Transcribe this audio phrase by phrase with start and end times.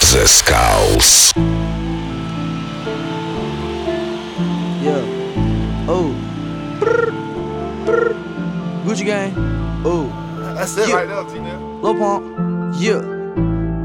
[0.00, 1.32] The Skulls.
[4.82, 5.04] Yeah.
[5.86, 6.14] Oh.
[8.84, 9.32] Gucci gang.
[9.84, 10.10] Oh.
[10.56, 10.96] That's it Yeah.
[10.96, 11.60] right now, T-Nev.
[11.82, 12.24] Lil Pump.
[12.80, 13.00] Yeah.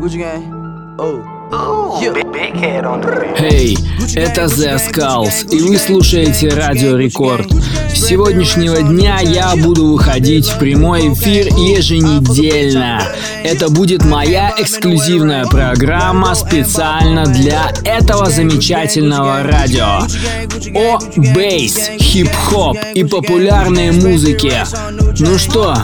[0.01, 0.95] Gucci gang.
[0.97, 1.21] Oh.
[3.37, 3.77] Эй,
[4.15, 7.51] это The Skulls, и вы слушаете Радио Рекорд.
[7.93, 13.03] С сегодняшнего дня я буду выходить в прямой эфир еженедельно.
[13.43, 20.07] Это будет моя эксклюзивная программа специально для этого замечательного радио.
[20.75, 20.99] О
[21.33, 24.65] бейс, хип-хоп и популярной музыке.
[25.19, 25.75] Ну что,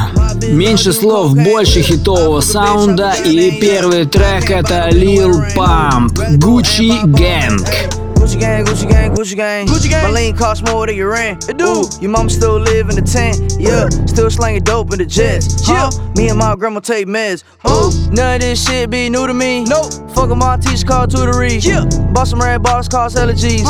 [0.50, 8.01] меньше слов, больше хитового саунда и первый трек это Lil Pump, Gucci Gang.
[8.32, 9.68] Gucci gang, Gucci gang, Gucci gang.
[9.68, 10.04] Gucci gang.
[10.04, 11.50] My lean cost more than your rent.
[11.50, 11.84] It do.
[12.00, 13.56] Your mama still live in the tent.
[13.60, 13.90] Yeah.
[14.08, 15.68] Still slanging dope in the jets.
[15.68, 15.90] Yeah.
[16.16, 17.44] Me and my grandma take meds.
[17.68, 17.92] Ooh.
[18.10, 19.66] None of this shit be new to me.
[19.66, 19.92] Nope.
[20.16, 21.62] Fuck my teacher called tutory.
[21.62, 21.84] Yeah.
[22.14, 23.66] Bought some red bottles cost allergies.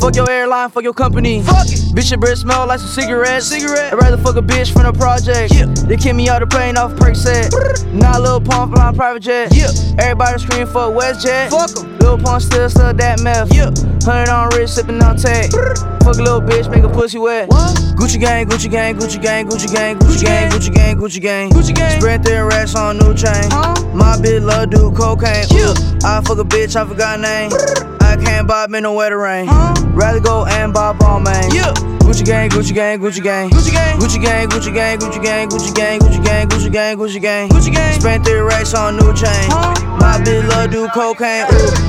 [0.00, 1.42] Fuck your airline, fuck your company.
[1.42, 1.80] Fuck it.
[1.94, 3.48] Bitch, your breath smell like some cigarettes.
[3.48, 3.92] Cigarette.
[3.92, 5.52] I'd rather fuck a bitch from the project.
[5.52, 5.66] Yeah.
[5.66, 7.52] They kick me out the plane off perk set.
[7.92, 9.54] Not a little pump flying private jet.
[9.54, 9.68] Yeah.
[9.98, 11.50] Everybody scream for a WestJet.
[11.50, 11.98] Fuck 'em.
[11.98, 13.52] Lil Pump still stuck that meth.
[13.52, 13.70] Yeah.
[14.06, 15.50] Hundred on wrist, sipping on tech.
[15.50, 17.48] Fuck a little bitch, make a pussy wet.
[17.98, 21.74] Gucci gang, Gucci gang, Gucci gang, Gucci gang, Gucci gang, Gucci gang, Gucci gang, Gucci
[21.74, 21.98] gang.
[21.98, 23.50] Spread their racks on new chain.
[23.92, 25.46] My bitch love do cocaine.
[26.04, 27.50] I fuck a bitch, I forgot name.
[28.00, 29.48] I can't bob in no weather rain.
[29.90, 31.50] Rather go and bob all man.
[31.52, 31.74] Yeah.
[32.06, 35.74] Gucci gang, Gucci gang, Gucci gang, Gucci gang, Gucci gang, Gucci gang, Gucci gang, Gucci
[35.74, 38.00] gang, Gucci gang, Gucci gang, Gucci gang, Gucci gang.
[38.00, 39.50] Spent three racks on new chain.
[39.98, 41.46] My bitch love do cocaine.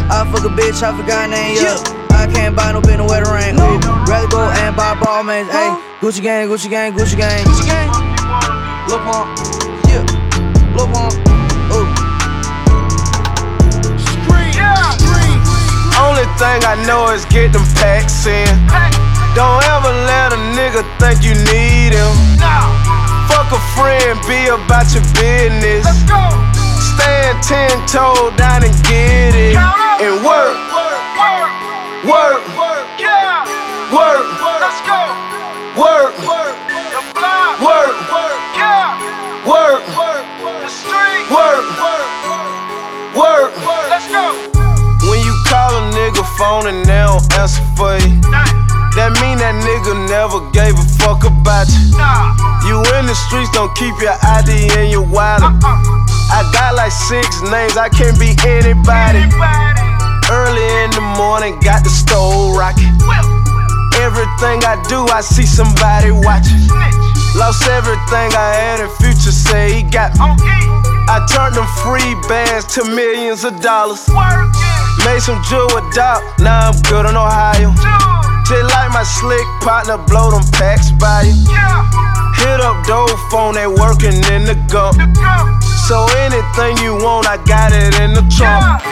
[0.09, 1.57] I fuck a bitch, I forgot name.
[1.61, 1.96] Yeah.
[2.17, 3.53] I can't buy no bin no weather rain.
[3.61, 3.77] Ooh,
[4.09, 5.49] rather go and buy ball mains.
[5.53, 5.69] Hey,
[6.01, 7.89] Gucci gang, Gucci gang, Gucci gang, Gucci gang.
[8.89, 9.29] Lil Pump,
[9.85, 10.01] yeah,
[10.73, 11.13] Lil Pump.
[11.71, 11.85] Ooh.
[15.97, 18.49] Only thing I know is get them packs in.
[19.37, 22.13] Don't ever let a nigga think you need him.
[23.30, 25.86] Fuck a friend, be about your business.
[25.86, 26.21] Let's go.
[26.81, 29.58] Stand ten toe down and get it.
[29.58, 30.67] And work, work,
[32.07, 33.43] work, work, yeah.
[33.91, 35.01] work, work, let's go.
[35.75, 36.55] work, work.
[36.95, 37.59] The block.
[37.59, 38.95] Work, work, yeah.
[39.43, 40.23] Work, work,
[40.63, 41.27] the street.
[41.27, 42.07] Work, work,
[43.11, 43.51] work,
[43.91, 44.31] let's go.
[45.03, 48.23] When you call a nigga phone and they don't answer for you,
[48.95, 51.91] that mean that nigga never gave a fuck about you.
[52.71, 55.43] You in the streets, don't keep your ID in your wallet.
[55.43, 56.07] Uh-uh.
[56.31, 59.86] I got like six names, I can't be anybody.
[60.30, 62.92] Early in the morning, got the stove rocking.
[64.04, 66.67] Everything I do, I see somebody watching.
[67.36, 70.27] Lost everything I had, and Future say he got me.
[71.08, 74.04] I turned them free bands to millions of dollars.
[75.08, 77.71] Made some jewel Doc, now I'm good in Ohio.
[78.43, 81.39] Just like my slick partner, blow them packs by you.
[82.43, 84.99] Hit up dope phone, they working in the gump.
[85.87, 88.83] So anything you want, I got it in the trunk.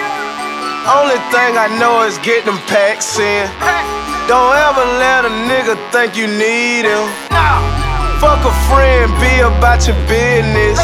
[0.86, 3.50] Only thing I know is get them packs in.
[4.30, 7.10] Don't ever let a nigga think you need him.
[8.22, 10.78] Fuck a friend, be about your business.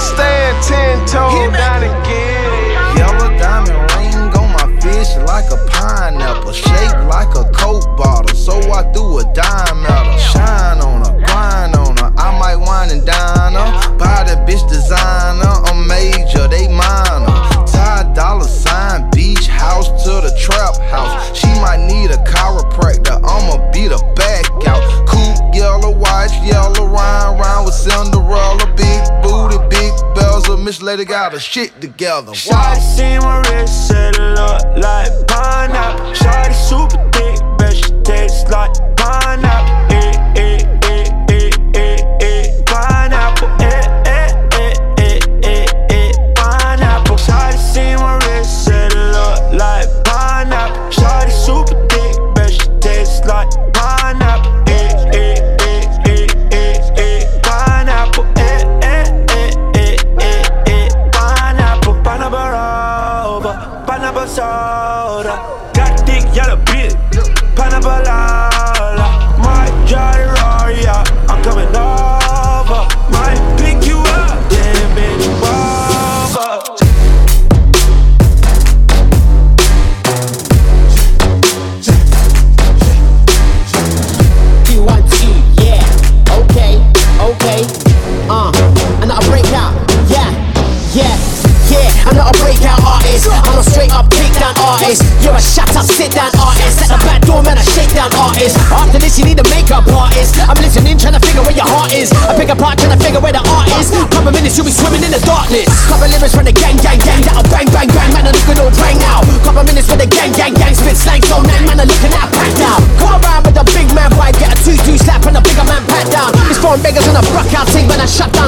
[0.00, 2.96] Stand ten toes down and get it.
[2.96, 8.34] Yellow diamond ring on my fish like a pineapple, shaped like a coke bottle.
[8.34, 12.12] So I threw a dime at her, shine on her, grind on her.
[12.16, 15.52] I might wine and dine her, buy the bitch designer.
[15.68, 17.51] I'm major, they minor.
[17.82, 21.36] Tie dollar sign, beach house to the trap house.
[21.36, 24.82] She might need a chiropractor, I'ma beat her back out.
[25.08, 28.72] Coupe, yellow, watch, yellow, rhyme, rhyme with Cinderella.
[28.76, 32.30] Big booty, big bells, a Miss Lady got her shit together.
[32.30, 36.12] Shawty see my wrist, set it look like pineapple.
[36.12, 37.11] Shawty super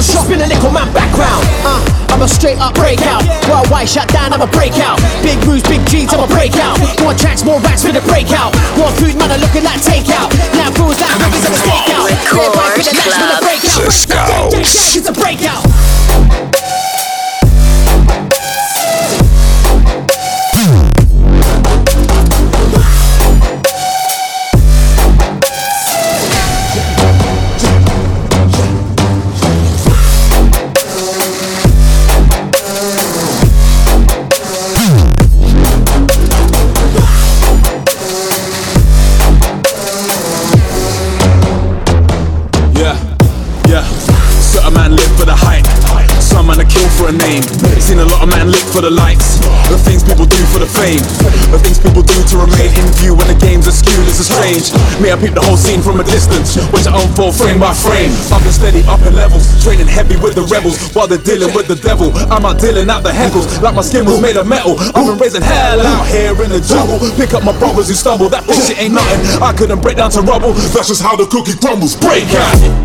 [0.01, 1.45] thing, when I shut down shop in a little man background.
[1.63, 3.23] Uh, I'm a straight up breakout.
[3.47, 4.99] Worldwide shut down, I'm a breakout.
[5.21, 6.79] Big moves, big G's, I'm a breakout.
[7.01, 8.55] More tracks, more racks for the breakout.
[8.77, 10.31] More food, man, I'm looking like takeout.
[10.55, 12.05] Now fools like movies and a stakeout.
[12.09, 13.43] Record Red, white, with the next with a Club.
[13.43, 13.79] breakout.
[13.83, 14.95] The Skulls.
[14.95, 16.54] It's a breakout.
[55.05, 56.57] Me, I peep the whole scene from a distance.
[56.73, 58.09] Watch it unfold frame by frame.
[58.33, 59.45] I've been steady up in levels.
[59.61, 62.09] Training heavy with the rebels while they're dealing with the devil.
[62.33, 64.73] I'm out dealing out the heckles like my skin was made of metal.
[64.97, 66.97] I've been raising hell out here in the jungle.
[67.21, 68.29] Pick up my brothers who stumble.
[68.29, 69.43] That shit ain't nothing.
[69.43, 70.53] I couldn't break down to rubble.
[70.73, 71.95] That's just how the cookie crumbles.
[71.95, 72.84] Break out.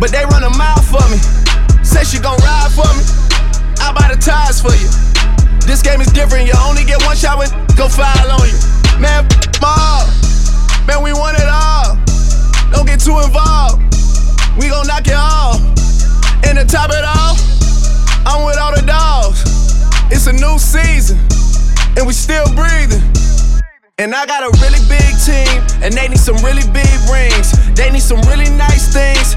[0.00, 1.20] but they run a mile for me.
[1.84, 3.04] Say she gon' ride for me.
[3.84, 4.88] I buy the tires for you.
[5.68, 6.48] This game is different.
[6.48, 8.56] You only get one shot when go file on you.
[8.98, 9.28] Man,
[9.62, 10.08] all.
[10.88, 12.00] Man, we want it all.
[12.72, 13.84] Don't get too involved.
[14.56, 15.60] We gon' knock it off.
[16.48, 17.36] And to top it off,
[18.24, 19.44] I'm with all the dogs.
[20.10, 21.20] It's a new season,
[21.96, 23.04] and we still breathing.
[23.98, 27.52] And I got a really big team, and they need some really big rings.
[27.76, 29.36] They need some really nice things.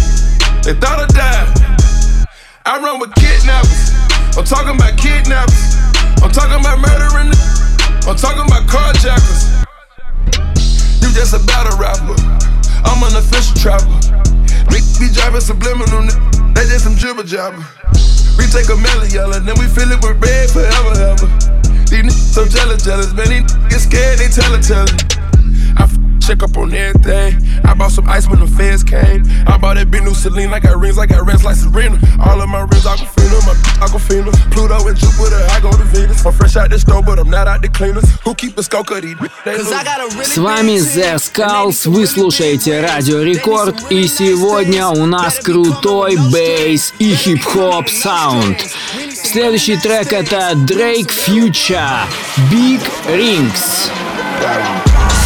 [0.63, 2.27] They thought I died.
[2.65, 3.97] I run with kidnappers.
[4.37, 5.73] I'm talking about kidnappers.
[6.21, 7.33] I'm talking about murdering.
[8.05, 9.65] I'm talking about carjackers.
[11.01, 12.13] You just about a battle rapper.
[12.85, 13.89] I'm an official trapper.
[14.69, 16.05] We be driving subliminal.
[16.53, 17.65] They just some jibber jabber.
[18.37, 21.27] We take a melon yellow, then we fill it with red forever, ever.
[21.89, 23.13] These niggas so jealous, jealous.
[23.13, 25.17] Man, these get scared, they tell it, tell it.
[25.77, 27.41] I f- check up on everything.
[27.65, 29.23] I bought some ice when the feds came.
[29.71, 30.53] Bought that big new Celine.
[30.53, 31.97] I got rings, I got rings like Serena.
[32.19, 33.53] All of my rings, Aquafina, my
[33.85, 34.31] Aquafina.
[34.51, 36.25] Pluto and Jupiter, I go to Venus.
[36.25, 38.03] I'm fresh out the store, but I'm not out the cleaners.
[38.23, 38.63] Who keep the
[39.83, 45.35] got a really С вами The Skulls, вы слушаете Радио Рекорд, и сегодня у нас
[45.39, 48.61] крутой бейс и хип-хоп саунд.
[49.13, 52.01] Следующий трек это Drake Future
[52.51, 53.89] Big Rings.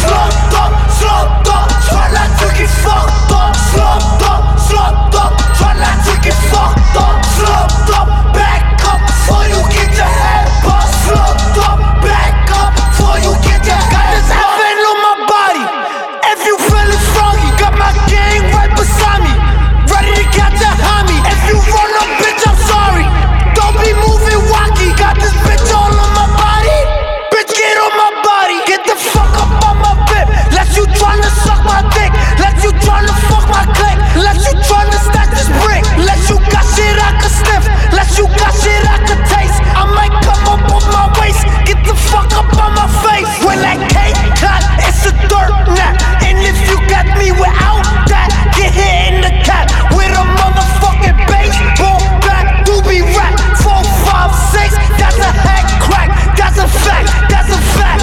[0.00, 3.15] Slumped up, slumped up, try not to get
[7.86, 8.25] Slumped
[47.26, 49.66] me without that, get hit in the cap
[49.98, 52.62] with a motherfucking baseball bat.
[52.62, 54.70] Doobie rap, four, five, six.
[54.94, 56.10] That's a head crack.
[56.38, 57.10] That's a fact.
[57.26, 58.02] That's a fact.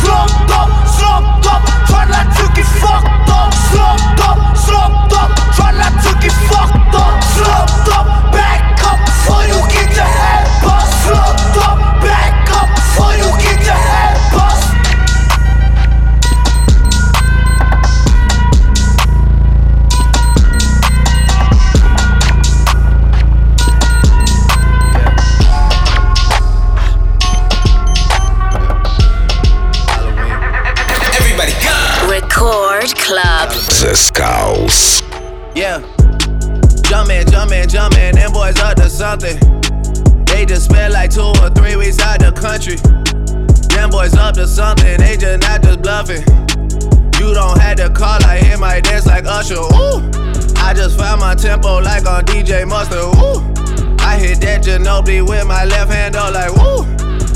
[0.00, 1.62] Slumped up, slumped up.
[1.88, 3.52] Try not to get fucked up.
[3.68, 5.30] Slumped up, slumped up.
[5.52, 7.20] Try not to get fucked up.
[7.36, 7.75] Slumped
[32.36, 33.48] Record Club.
[33.48, 35.00] The Skulls.
[35.54, 35.80] Yeah.
[36.82, 39.38] Jumpin', jumpin', jumpin', them boys up to something.
[40.26, 42.76] They just spent like two or three weeks out the country.
[43.74, 46.20] Them boys up to something, they just not just bluffing.
[47.18, 49.54] You don't have to call, I hear my dance like Usher.
[49.54, 50.04] Ooh.
[50.60, 53.16] I just found my tempo like on DJ Mustard.
[53.16, 53.40] Ooh.
[54.04, 56.84] I hit that Ginobili with my left hand, though, like woo.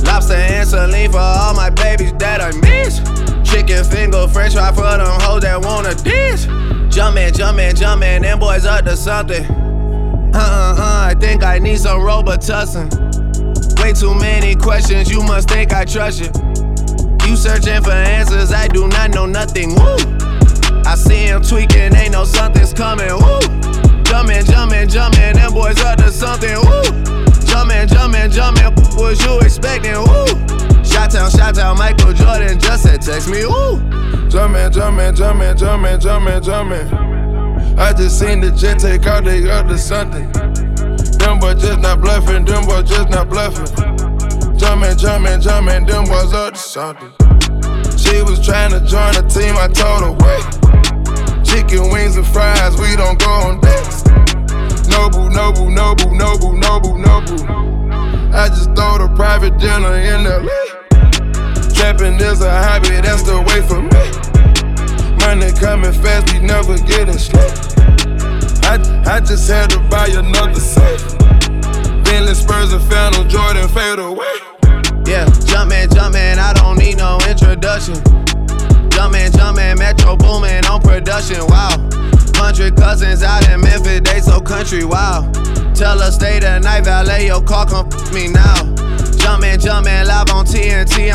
[0.04, 3.19] Lobster and saline for all my babies that I miss.
[3.50, 6.44] Chicken finger, french fry for them hoes that wanna dish.
[6.94, 9.44] Jumpin', jumpin', jumpin', them boys up to something.
[10.32, 12.88] Uh uh uh, I think I need some Robitussin.
[13.82, 16.30] Way too many questions, you must think I trust you.
[17.28, 19.74] You searching for answers, I do not know nothing.
[19.74, 19.96] Woo!
[20.86, 23.12] I see him tweaking, ain't no something's coming.
[23.12, 23.40] Woo!
[24.04, 26.54] Jumpin', jumpin', jumpin', them boys up to something.
[26.54, 26.82] Woo!
[27.46, 29.94] Jumpin', jumpin', jumpin', what was you expecting?
[29.94, 30.59] Woo!
[30.90, 33.46] Shot town, Michael Jordan just said text me.
[33.46, 33.78] Woo!
[34.28, 37.78] Jumpin', jumpin', jumpin', jumpin', jumpin', jumpin'.
[37.78, 40.30] I just seen the jet take out, they to something.
[41.18, 43.66] Them boys just not bluffing, them boys just not bluffing.
[44.58, 47.12] Jumpin', jumpin', jumpin', them boys up to something.
[47.96, 51.44] She was trying to join the team, I told her wait.
[51.44, 54.04] Chicken wings and fries, we don't go on dates.
[54.88, 57.70] Noble, noble, noble, noble, noble, noble.
[58.32, 60.69] I just throw the private dinner in LA.
[61.80, 64.04] Trapping is a hobby, that's the way for me.
[65.24, 67.40] Money coming fast, we never getting slow.
[68.68, 68.76] I,
[69.08, 71.00] I just had to buy another safe.
[72.04, 74.28] Bentley Spurs and Phantom Jordan fade away.
[75.08, 77.96] Yeah, jumpin', jumpin', I don't need no introduction.
[78.92, 81.80] Jumpin', jumpin', Metro boomin' on production, wow.
[82.36, 85.32] Hundred cousins out in Memphis, they so country, wow.
[85.72, 88.70] Tell her stay the night, valet your car, come me now.
[89.20, 91.09] Jumpin', jumpin', live on TNT,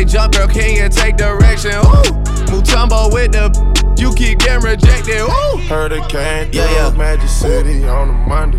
[0.00, 2.10] say jump, girl, can you take direction, ooh.
[2.50, 3.50] Mutombo with the,
[3.98, 5.56] you keep getting rejected, ooh.
[5.68, 6.96] Heard it came through Yeah, yeah.
[6.96, 8.58] Magic City on a Monday.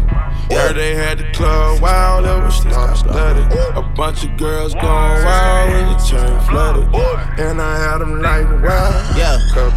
[0.54, 3.52] Heard they had the club wild, it was star studded.
[3.76, 6.88] A bunch of girls going wild when the chain flooded.
[7.40, 9.40] And I had them like wild, Yeah.
[9.54, 9.72] cup.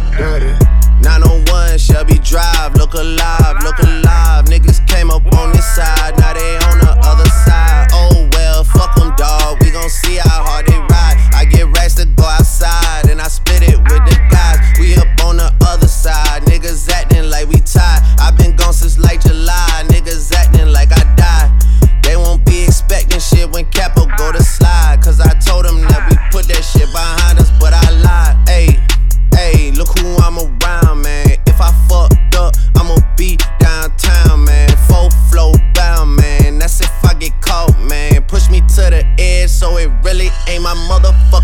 [1.05, 4.45] 901 Shelby Drive, look alive, look alive.
[4.45, 7.87] Niggas came up on this side, now they on the other side.
[7.93, 9.61] Oh well, fuck them, dawg.
[9.61, 11.17] We gon' see how hard they ride.
[11.35, 14.57] I get racks to go outside, and I split it with the guys.
[14.79, 18.01] We up on the other side, niggas acting like we tied.
[18.19, 20.74] i been gone since like July, niggas acting like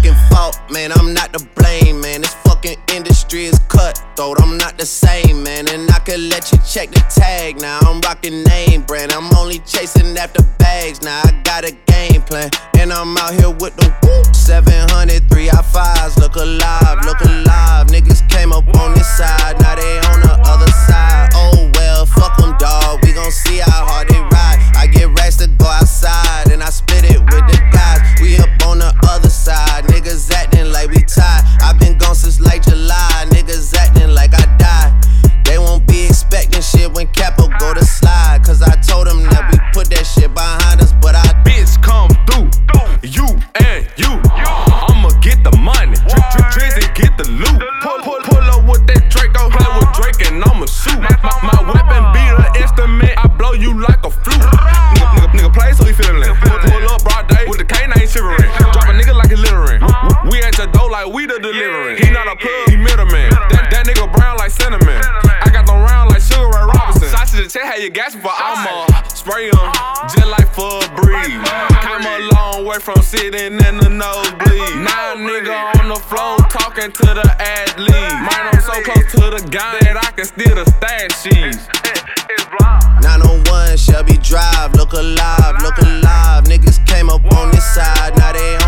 [0.01, 0.91] fucking fault, man.
[0.93, 2.21] I'm not to blame, man.
[2.21, 4.41] This fucking industry is cutthroat.
[4.41, 5.67] I'm not the same, man.
[5.69, 7.61] And I could let you check the tag.
[7.61, 9.11] Now I'm rocking name brand.
[9.11, 11.01] I'm only chasing after bags.
[11.01, 12.49] Now I got a game plan.
[12.77, 14.35] And I'm out here with the whoop.
[14.35, 16.17] 700, 3 I 5s.
[16.17, 17.87] Look alive, look alive.
[17.87, 19.59] Niggas came up on this side.
[19.59, 21.29] Now they on the other side.
[21.33, 23.03] Oh well, fuck them, dog.
[23.03, 24.30] We gon' see how hard it
[76.91, 77.89] talking to the athlete.
[77.89, 81.67] Man, I'm so close to the gun that I can steal the stash sheets.
[83.03, 86.43] 901 Shelby Drive, look alive, look alive.
[86.45, 88.60] Niggas came up on this side, now they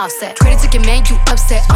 [0.00, 0.36] offset.
[0.36, 1.69] Took your man, you upset.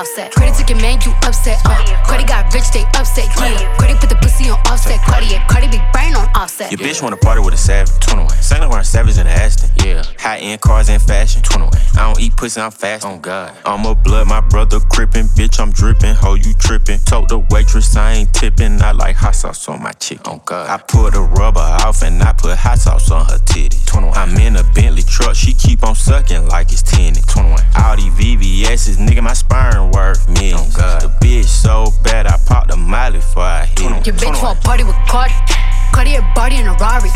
[0.00, 0.32] Offset.
[0.32, 1.60] Cardi took your man, you upset.
[1.66, 1.76] Uh.
[2.08, 3.28] Cardi got rich, they upset.
[3.36, 3.76] Yeah.
[3.76, 4.96] Cardi put the pussy on offset.
[5.28, 5.46] Yeah.
[5.46, 6.72] Cardi be brain on offset.
[6.72, 7.92] Your bitch wanna party with a savage.
[8.00, 8.30] 21.
[8.40, 9.30] Sailing around savage in the
[10.40, 10.46] Aston.
[10.46, 10.46] Yeah.
[10.46, 11.42] High end cars and fashion.
[11.42, 11.72] 21.
[11.94, 13.04] I don't eat pussy, I'm fast.
[13.04, 13.56] On oh, God.
[13.64, 15.26] I'm a blood, my brother crippin'.
[15.36, 16.14] Bitch, I'm drippin'.
[16.16, 17.00] Ho, you trippin'.
[17.00, 18.82] Told the waitress I ain't tippin'.
[18.82, 20.26] I like hot sauce on my chicken.
[20.26, 20.68] On God.
[20.68, 23.78] I pull the rubber off and I put hot sauce on her titty.
[23.86, 24.16] 21.
[24.16, 25.34] I'm in a Bentley truck.
[25.34, 27.26] She keep on sucking like it's tinted.
[27.28, 27.58] 21.
[27.76, 30.74] All these VVS's, nigga, my sperm worth millions.
[30.76, 31.02] On God.
[31.02, 34.06] The bitch so bad, I popped a molly before I hit it.
[34.06, 35.34] Your bitch want party with Cardi.
[35.92, 37.10] Cartier body in a Rari.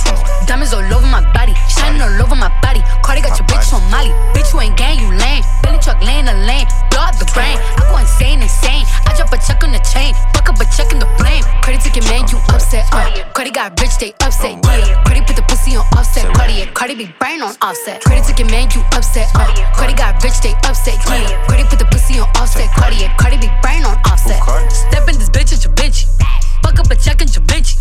[0.46, 2.82] Diamonds all over my body, shining all over my body.
[3.02, 4.12] Cardi got your bitch on Molly.
[4.34, 5.42] Bitch, you ain't gang, you lame.
[5.62, 7.56] Billy truck laying the lane, blow out the brain.
[7.56, 8.84] I go insane, insane.
[9.06, 11.42] I drop a check on the chain, fuck up a check in the flame.
[11.64, 12.84] Cardi took your man, you upset.
[12.92, 13.08] Uh.
[13.32, 14.60] Cardi got rich, they upset.
[14.64, 15.02] Yeah.
[15.04, 16.28] Cardi put the pussy on offset.
[16.34, 16.66] Cardi.
[16.74, 18.02] Cardi be brain on offset.
[18.02, 19.28] Took your man, you upset.
[19.34, 19.48] Uh.
[19.76, 21.00] Cardi got rich, they upset.
[21.08, 21.46] Yeah.
[21.46, 22.68] Cardi put the pussy on offset.
[22.76, 23.08] Cardi.
[23.16, 24.40] Cardi be brain on offset.
[24.72, 26.04] Step in this bitch at your bitch.
[26.62, 27.76] Fuck up a check in your bitch.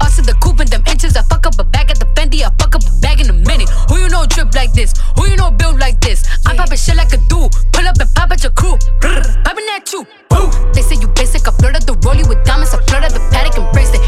[0.00, 1.16] Us in the coupe in them inches.
[1.16, 2.40] I fuck up a bag at the Fendi.
[2.40, 3.68] I fuck up a bag in a minute.
[3.88, 4.94] Who you know drip like this?
[5.16, 6.24] Who you know build like this?
[6.46, 7.52] I'm poppin' shit like a dude.
[7.72, 8.76] Pull up and pop at your crew.
[9.00, 10.06] Poppin' at you.
[10.30, 10.48] Woo.
[10.72, 11.46] They say you basic.
[11.46, 12.72] I flirt at the rollie with diamonds.
[12.72, 14.01] I flirt at the Patek and bracelet.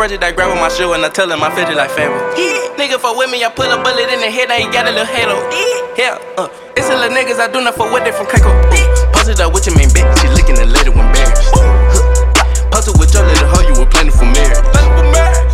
[0.00, 2.16] Freddy that grabbing my shoe and I tell him I fit it like family.
[2.32, 2.72] Yeah.
[2.80, 4.96] Nigga fuck with me, I put a bullet in the head, I ain't got a
[4.96, 5.36] little head on.
[5.52, 8.48] Yeah, yeah uh, it's a little niggas I do not fuck with it from Keiko.
[8.48, 9.12] Ooh.
[9.12, 11.52] Posted up with your main bitch, she looking at later when embarrassed.
[12.72, 14.64] Puzzle with your little hoe, you were planning for marriage.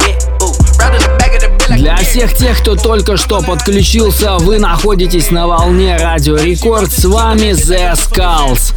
[0.07, 4.37] Yeah, ooh, right in the back of the Для всех тех, кто только что подключился,
[4.39, 6.93] вы находитесь на волне Радио Рекорд.
[6.93, 8.73] С вами The Skulls.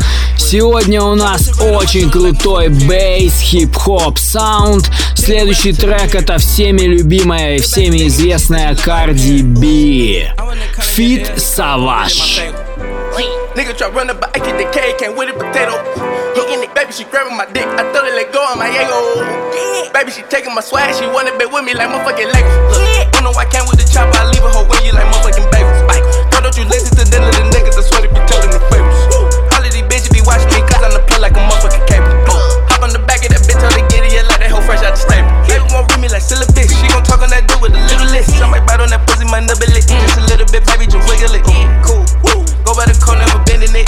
[0.49, 4.89] Сегодня у нас очень крутой бейс, хип-хоп, саунд.
[5.13, 10.27] Следующий трек это всеми любимая и всеми известная Cardi B.
[10.97, 12.41] Fit Savage.
[13.55, 15.77] Nigga try running, but I get the K, can't with it potato.
[16.33, 17.65] Hitting it, baby, she grabbing my dick.
[17.65, 19.91] I thought it let go of my ego.
[19.93, 22.49] Baby, she taking my swag, she wanna be with me like motherfucking Lego.
[22.73, 25.18] Look, don't know I came with the chopper, I leave hoe when you like motherfucking
[35.07, 35.31] that hoe fresh out the stable.
[35.47, 37.79] Baby won't read me like silly bitch, she gon' talk on that dude with a
[37.79, 38.35] little list.
[38.41, 39.87] I might bite on that pussy, my nibble it.
[39.87, 41.43] Just a little bit, baby, just wiggle it.
[41.85, 42.43] Cool, woo.
[42.65, 43.87] Go by the cone, never bending it.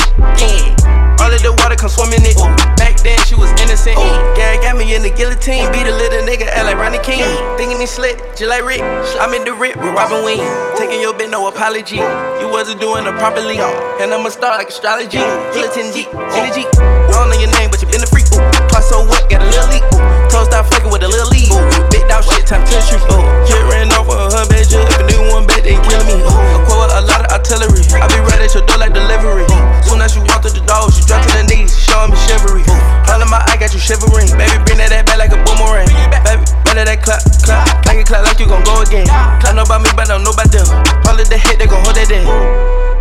[1.22, 2.34] All of the water come swimming it.
[2.82, 3.94] Back then she was innocent.
[4.34, 5.70] Gary got me in the guillotine.
[5.70, 7.22] Beat a little nigga, act like Rodney King.
[7.62, 8.82] Thinking he slick, just like Rick.
[9.22, 10.50] I'm in the rip with Robin Williams.
[10.82, 12.02] Taking your bit, no apology.
[12.42, 13.62] You wasn't doing it properly.
[14.02, 15.22] And I'm a star like astrology.
[15.54, 16.66] Guillotine G, energy.
[16.82, 18.26] I don't know your name, but you been a freak.
[18.74, 19.86] Plus so what, got a little leak.
[20.34, 21.50] Toes stop fucking with a little lead.
[21.90, 23.02] Big dog shit, time to the street.
[23.50, 26.18] Get ran off with her bad If a nigga one bad, they killing me.
[26.22, 27.82] A quote, a lot of artillery.
[27.98, 29.50] I be right at your door like delivery.
[29.82, 32.18] Soon as you walk through the door, she drop to the knees, she showing me
[32.30, 32.64] chivalry.
[33.10, 34.30] All in my eye got you shivering.
[34.38, 35.90] Baby, bring that, back like a boomerang.
[36.22, 37.66] Baby, better that clap, clap.
[37.90, 39.10] Like it clap like you gon' go again.
[39.42, 40.70] Clap know about me, but I don't know about them.
[41.10, 42.24] All of the hit, they gon' hold that in.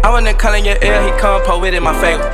[0.00, 2.24] I wanna call in your ear, he come po with it, in my favor.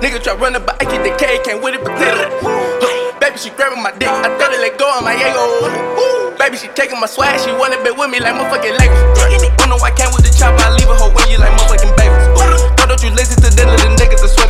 [0.00, 2.99] Nigga try running, but I get the K, can't with it, potato.
[3.30, 6.34] Baby, she grabbing my dick, I thought it let go of my ego.
[6.34, 8.98] Baby, she taking my swag, she wanna be with me like motherfucking Lego.
[9.54, 11.94] Don't know I came with the chopper, I leave a hoe when you like motherfucking
[11.94, 12.26] babies.
[12.34, 14.26] Why don't you listen to them little niggas?
[14.26, 14.49] I swear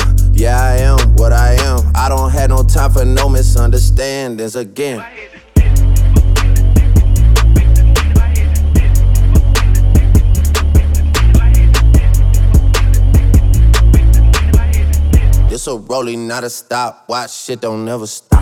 [2.61, 5.03] No time for no misunderstandings again.
[15.49, 17.05] This a rolling, not a stop.
[17.07, 18.40] Watch shit don't never stop.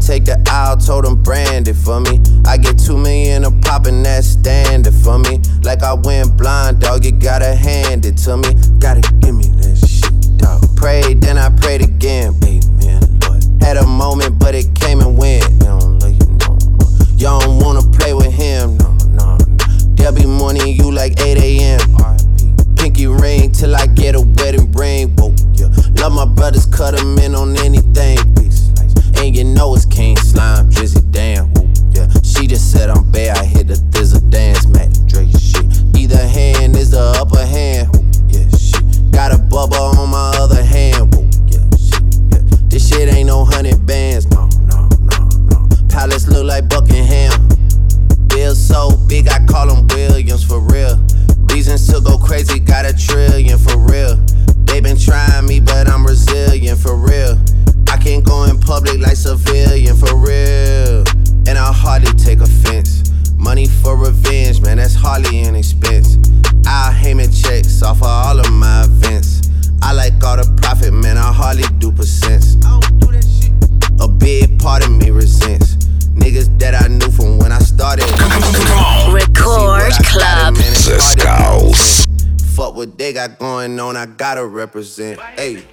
[0.00, 2.20] Take the aisle, told him brand it for me.
[2.46, 5.40] I get two million a pop and that's standard for me.
[5.62, 8.54] Like I went blind, dog, you gotta hand it to me.
[8.78, 10.64] Gotta give me that shit, dog.
[10.76, 12.34] Prayed, then I prayed again.
[12.44, 13.44] Amen, Lord.
[13.60, 15.48] Had a moment, but it came and went.
[15.52, 16.88] You don't no more.
[17.14, 19.38] You don't wanna play with him, no, no, no.
[19.94, 21.80] There'll be morning you like 8 a.m.
[22.76, 25.10] Pinky ring till I get a wedding ring.
[25.16, 25.68] Whoa, yeah.
[26.00, 28.16] Love my brothers, cut them in on anything.
[28.34, 28.49] Peace,
[29.20, 31.48] And you know it's King Slime, Drizzy, damn.
[31.50, 32.08] Whoa, yeah.
[32.22, 35.66] She just said I'm bad, I hit the thizzle dance, Mac Dre shit.
[35.94, 37.88] Either hand is the upper hand.
[37.94, 39.12] Whoa, yeah, shit.
[39.12, 41.14] Got a bubble on my other hand.
[41.14, 42.02] Whoa, yeah, shit,
[42.32, 42.40] yeah.
[42.68, 45.68] This shit ain't no hundred bands, no, no, no, no.
[45.90, 47.46] Palace look like Buckingham.
[48.28, 50.96] Bill so big, I call him Williams for real.
[51.52, 54.16] Reasons to go crazy, got a trillion for real.
[54.64, 57.36] They been trying me, but I'm resilient for real
[58.00, 61.04] can't go in public like civilian, for real.
[61.46, 63.10] And I hardly take offense.
[63.36, 66.16] Money for revenge, man, that's hardly an expense.
[66.66, 69.48] I Heyman checks off of all of my events.
[69.82, 72.56] I like all the profit, man, I hardly do percents.
[72.64, 74.00] I don't do that shit.
[74.00, 75.76] A big part of me resents
[76.14, 78.06] niggas that I knew from when I started.
[78.08, 79.14] Come on, come on.
[79.14, 80.56] Record Club.
[82.54, 85.20] Fuck what they got going on, I gotta represent.
[85.20, 85.64] Hey.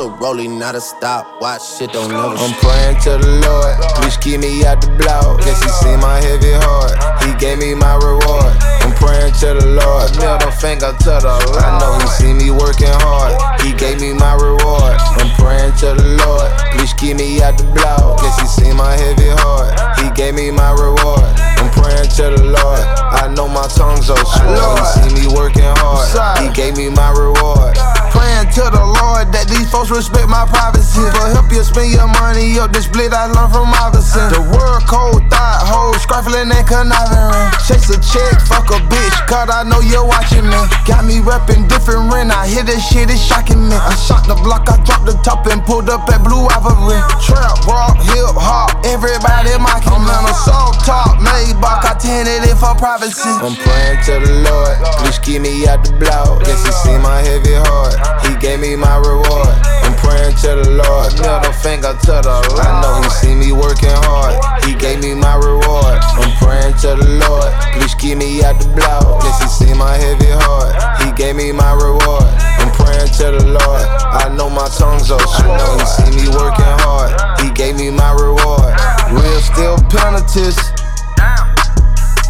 [0.00, 1.40] A rolling, not a stop.
[1.40, 2.34] Watch shit don't never.
[2.40, 5.44] I'm praying to the Lord, please keep me out the block.
[5.44, 8.56] Guess he see my heavy heart, he gave me my reward.
[8.80, 11.60] I'm praying to the Lord, middle finger to the Lord.
[11.60, 14.96] I know he see me working hard, he gave me my reward.
[15.20, 18.24] I'm praying to the Lord, please keep me out the block.
[18.24, 21.28] Guess he see my heavy heart, he gave me my reward.
[21.60, 24.48] I'm praying to the Lord, I know my tongue's so short.
[24.48, 26.08] He see me working hard,
[26.40, 27.76] he gave me my reward.
[28.10, 31.06] Praying to the Lord that these folks respect my privacy.
[31.14, 34.26] But help you spend your money up this split I learned from Iverson.
[34.34, 37.54] The world cold thought hoes, scruffling and conniving.
[37.62, 40.60] Chase a check, fuck a bitch, cause I know you're watching me.
[40.88, 43.78] Got me reppin' different rent, I hear this shit is shocking me.
[43.78, 46.98] I shot the block, I dropped the top and pulled up at Blue Ivory.
[47.22, 52.56] Trap, rock, hip hop, everybody mocking I'm in a soft top, Maybach, I tinted it
[52.56, 53.28] for privacy.
[53.44, 56.40] I'm praying to the Lord, please keep me out the block.
[56.42, 59.54] Guess he see my heavy heart, he gave me my reward.
[59.84, 62.60] I'm praying to the Lord, middle finger to the Lord.
[62.60, 65.98] I know he see me working hard, he gave me my reward.
[66.20, 69.22] I'm praying to the Lord, please keep me out the block.
[69.22, 72.28] Guess he see my heavy heart, he gave me my reward.
[72.60, 73.84] I'm praying to the Lord,
[74.14, 77.10] I know my tongue's so I know he see me working hard,
[77.40, 78.72] he gave me my reward.
[79.10, 80.58] Real still penitentious,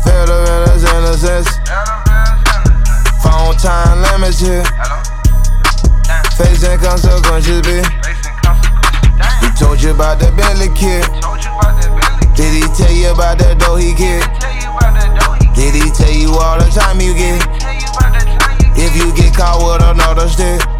[0.03, 1.49] federal innocence.
[3.23, 4.65] Phone time limits here.
[6.40, 7.68] Facing consequences, B.
[9.44, 11.05] He told you about the Bentley kid.
[12.35, 14.24] Did he tell you about the dough he get?
[15.55, 17.44] Did he tell you all the time you get?
[18.74, 20.80] If you get caught with another stick.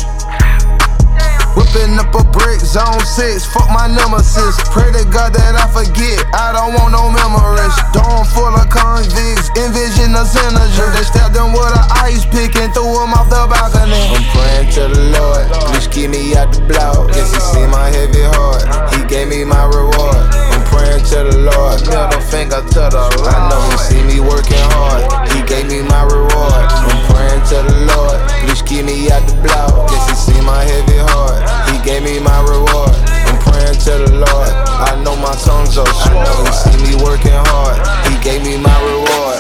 [1.61, 4.57] Whipping up a brick, zone six, fuck my nemesis.
[4.73, 7.77] Pray to God that I forget, I don't want no memories.
[7.93, 10.89] Dome full of convicts, envision a synergy.
[10.97, 13.93] They stabbed them with an ice pick and threw him off the balcony.
[13.93, 17.13] I'm praying to the Lord, please keep me out the block.
[17.13, 18.65] Guess he see my heavy heart,
[18.97, 20.17] he gave me my reward.
[20.33, 23.29] I'm praying to the Lord, middle finger to the Lord.
[23.29, 26.65] I know he see me working hard, he gave me my reward.
[26.89, 29.89] I'm praying to the Lord, please keep me out the block.
[29.93, 32.97] Guess he see my heavy heart, he gave me my reward.
[33.29, 34.51] I'm praying to the Lord,
[34.89, 36.17] I know my tongue's so short.
[36.17, 37.77] I know he see me working hard,
[38.09, 39.39] he gave me my reward.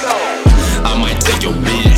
[0.85, 1.90] I might take your bitch,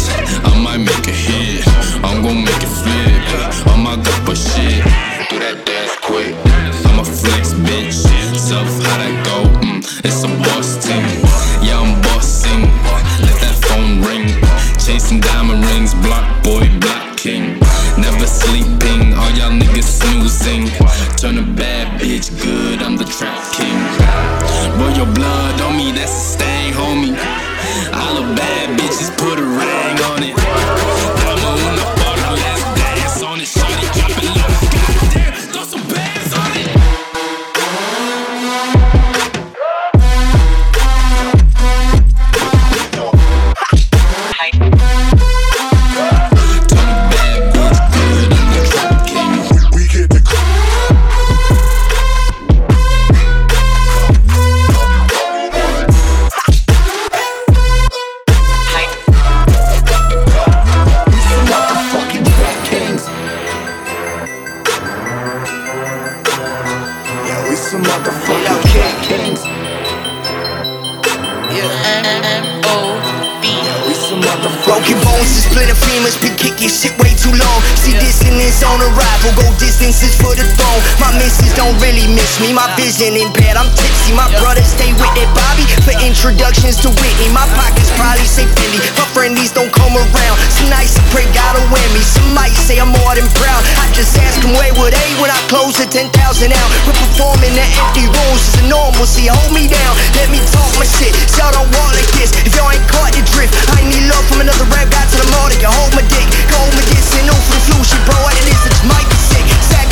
[79.83, 80.81] arrival, for the throne.
[81.03, 84.15] My missus don't really miss me, my vision impaired, I'm tipsy.
[84.15, 87.29] My brothers stay with their Bobby for introductions to Whitney.
[87.35, 90.37] My pockets probably say Fendi, my friendies don't come around.
[90.55, 93.63] Some nights I pray God will win me, some might say I'm more than proud.
[93.83, 96.69] I just ask them where were they when I close at 10,000 out.
[96.87, 99.93] We're performing the empty rooms, it's a normalcy, hold me down.
[100.15, 102.31] Let me talk my shit, y'all don't walk like this.
[102.47, 105.27] If y'all ain't caught the drift, I need love from another rap guy to the
[105.35, 106.27] mall can hold my dick.
[106.51, 108.19] Go home and get sent for the flu shit, bro.
[108.23, 109.32] What it is, it just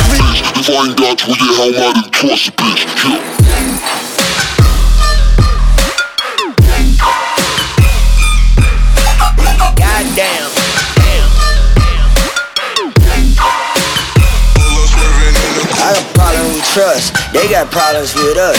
[0.00, 0.40] be sick.
[0.40, 0.40] Sacrilege.
[0.58, 3.36] If I ain't got to get how I done toss a bitch, yeah.
[9.76, 10.50] Goddamn.
[15.78, 17.06] I got problems with trust.
[17.32, 18.56] They got problems with us.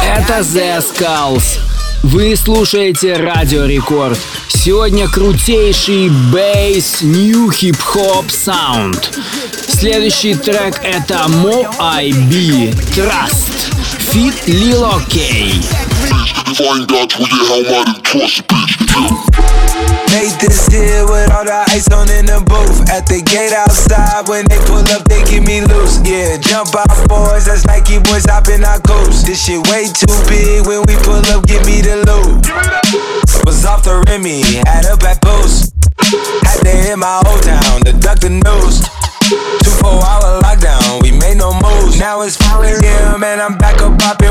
[0.00, 1.61] Это The Skulls.
[2.13, 4.19] Вы слушаете Радио Рекорд.
[4.47, 9.03] Сегодня крутейший бейс New Hip Hop Sound.
[9.67, 13.73] Следующий трек это Mo IB Trust
[14.13, 15.51] Fit Lilo K.
[20.13, 22.85] Made this deal with all the ice on in the booth.
[22.93, 26.05] At the gate outside, when they pull up, they give me loose.
[26.05, 27.49] Yeah, jump out, boys.
[27.49, 29.25] That's Nike boys hopping our coast.
[29.25, 30.69] This shit way too big.
[30.69, 32.45] When we pull up, give me the loot.
[33.41, 35.73] Was off the Remy, had up at post.
[36.45, 38.85] Had to hit my old town to duck the news.
[39.65, 41.97] Two four hour lockdown, we made no moves.
[41.97, 43.23] Now it's 4 a.m.
[43.23, 44.22] and I'm back up popping.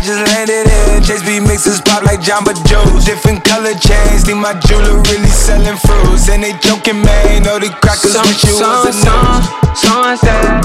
[0.00, 3.04] I just landed in, Chase B mixes pop like Jamba Joe's.
[3.04, 6.30] Different color chains, think my jeweler really selling fruits.
[6.30, 9.44] And they joking, man, know the crackers Some- wish you some- was a some- news.
[9.76, 10.64] Sunset.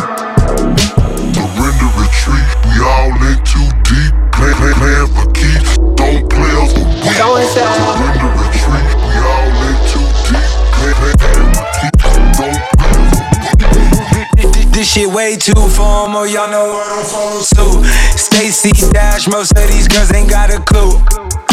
[1.36, 4.14] Surrender retreat, we all in too deep.
[4.32, 8.05] Plan, plan, plan for keeps, don't play us for weeks.
[14.96, 17.84] Shit way too formal, y'all know what I'm follow suit.
[18.16, 20.96] Stacy Dash, most of these girls ain't got a clue.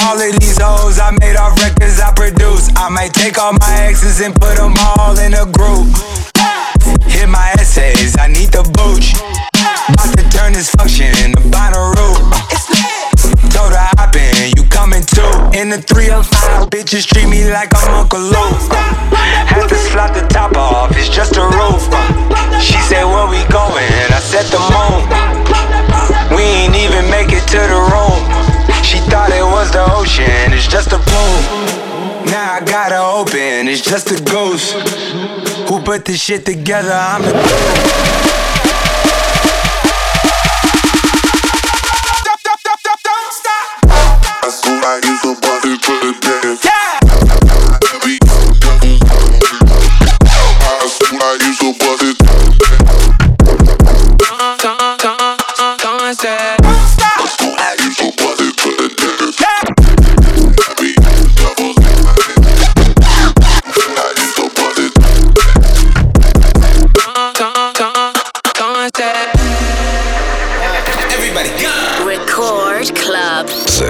[0.07, 2.71] All of these hoes I made off records I produce.
[2.77, 5.91] I might take all my exes and put them all in a group.
[7.11, 9.11] Hit my essays, I need the booch.
[9.91, 12.15] About to turn this function into Bonnaroo.
[13.51, 15.22] Told her hop in, you coming too.
[15.53, 18.73] In the 305, bitches treat me like I'm Uncle Luke.
[19.13, 21.85] Had to slot the top off, it's just a roof.
[22.57, 23.85] She said, Where we going?
[24.09, 25.05] I said, The moon.
[26.35, 28.25] We ain't even make it to the room.
[28.83, 31.45] She thought it was the ocean, it's just a plume.
[32.33, 34.73] Now I gotta open, it's just a ghost.
[35.69, 36.93] Who put this shit together?
[36.93, 37.33] I'm the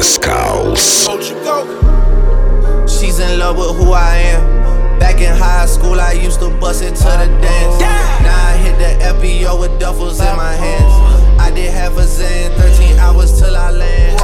[0.02, 0.74] Club.
[0.74, 1.30] The Skulls.
[2.90, 4.98] She's in love with who I am.
[4.98, 7.80] Back in high school, I used to bust it to the dance.
[7.80, 11.40] Now I hit the FBO with duffels in my hands.
[11.40, 14.18] I did half a zen, 13 hours till I land.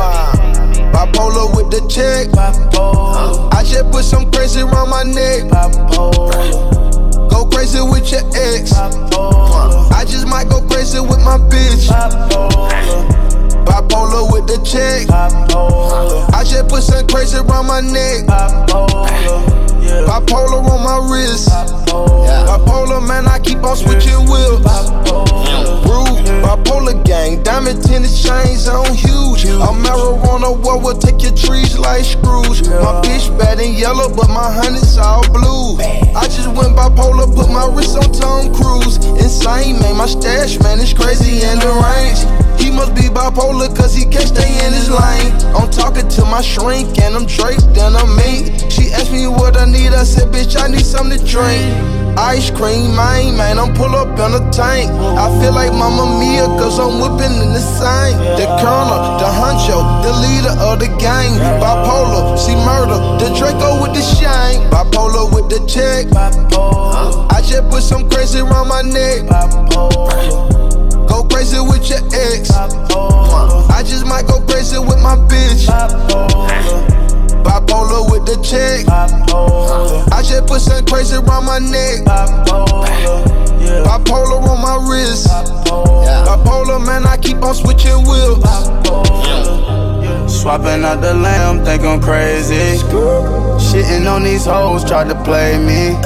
[0.93, 2.29] Bipolar with the check.
[3.53, 5.49] I just put some crazy around my neck.
[7.31, 8.73] Go crazy with your ex.
[8.73, 11.89] I just might go crazy with my bitch.
[11.89, 13.28] Bipolar
[14.31, 15.09] with the check.
[15.11, 18.27] I just put some crazy around my neck.
[20.07, 21.49] Bipolar on my wrist.
[21.89, 24.63] Bipolar, man, I keep on switching wheels.
[25.85, 29.45] Rude, bipolar gang, diamond tennis chains on huge.
[29.45, 32.69] A marijuana war will take your trees like screws.
[32.69, 35.79] My bitch bad in yellow, but my honey's all blue.
[36.17, 38.97] I just went bipolar, put my wrist on Tom Cruise.
[39.23, 42.48] Insane, man, my stash, man, it's crazy and the range.
[42.48, 42.48] He
[42.79, 45.35] must be bipolar, cause he can't stay in his lane.
[45.59, 48.19] I'm talking to my shrink, and I'm Drake, then I'm.
[48.71, 51.67] She asked me what I need, I said, bitch, I need something to drink.
[52.17, 54.91] Ice cream, man, man, I'm pull up in a tank.
[55.19, 58.17] I feel like Mama Mia, cause I'm whipping in the same.
[58.39, 61.35] The colonel, the honcho, the leader of the gang.
[61.59, 64.63] Bipolar, see murder, the Draco with the shine.
[64.71, 66.07] Bipolar with the check.
[67.31, 70.58] I just put some crazy around my neck.
[71.09, 72.51] Go crazy with your ex.
[72.51, 75.67] I just might go crazy with my bitch.
[77.43, 78.87] Bipolar with the check.
[80.13, 82.05] I just put some crazy around my neck.
[83.85, 85.29] Bipolar on my wrist.
[85.67, 89.88] Bipolar, man, I keep on switching wheels.
[90.29, 92.79] Swapping out the lamb, think I'm crazy.
[93.59, 95.97] Shitting on these hoes, tried to play me.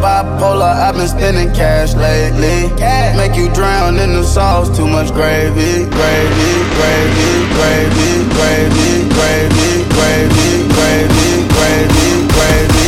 [0.00, 2.68] Bipolar, I've been spending cash lately.
[3.16, 5.86] Make you drown in the sauce, too much gravy.
[5.88, 12.79] Gravy, gravy, gravy, gravy, gravy, gravy, gravy, gravy, gravy, gravy,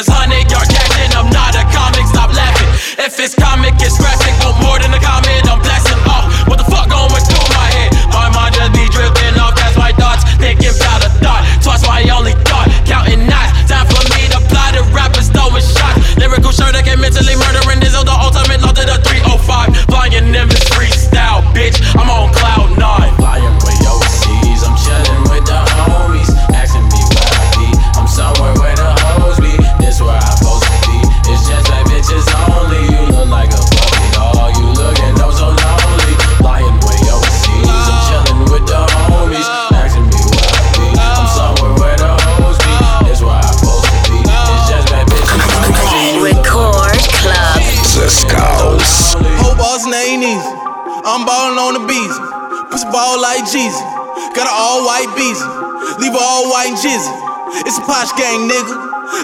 [0.00, 2.72] Cause hundred yard jacked and I'm not a comic, stop laughing.
[3.04, 3.99] If it's comic, it's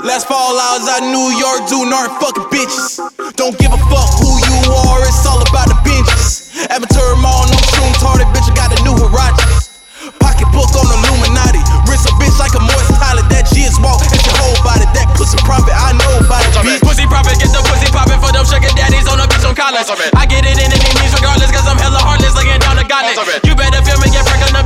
[0.07, 3.03] Last fall I was out in New York doing art fucking bitches.
[3.35, 6.55] Don't give a fuck who you are, it's all about the benches.
[6.71, 9.83] Amateur mall, no shroom tarted, bitch, I got a new Huaraches.
[10.23, 11.61] Pocketbook on Illuminati,
[11.91, 13.27] wrist a bitch like a Morse pilot.
[13.29, 14.87] That G is walk, it's your whole body.
[14.95, 16.55] That pussy profit, I know about it.
[16.63, 16.83] Bitch.
[16.83, 19.87] Pussy profit, get the pussy poppin' for them sugar daddies on the bitch on college.
[20.15, 23.19] I get it in any means regardless, cause I'm hella heartless, laying down the gauntlet.
[23.43, 24.66] You better feel me, get frank on the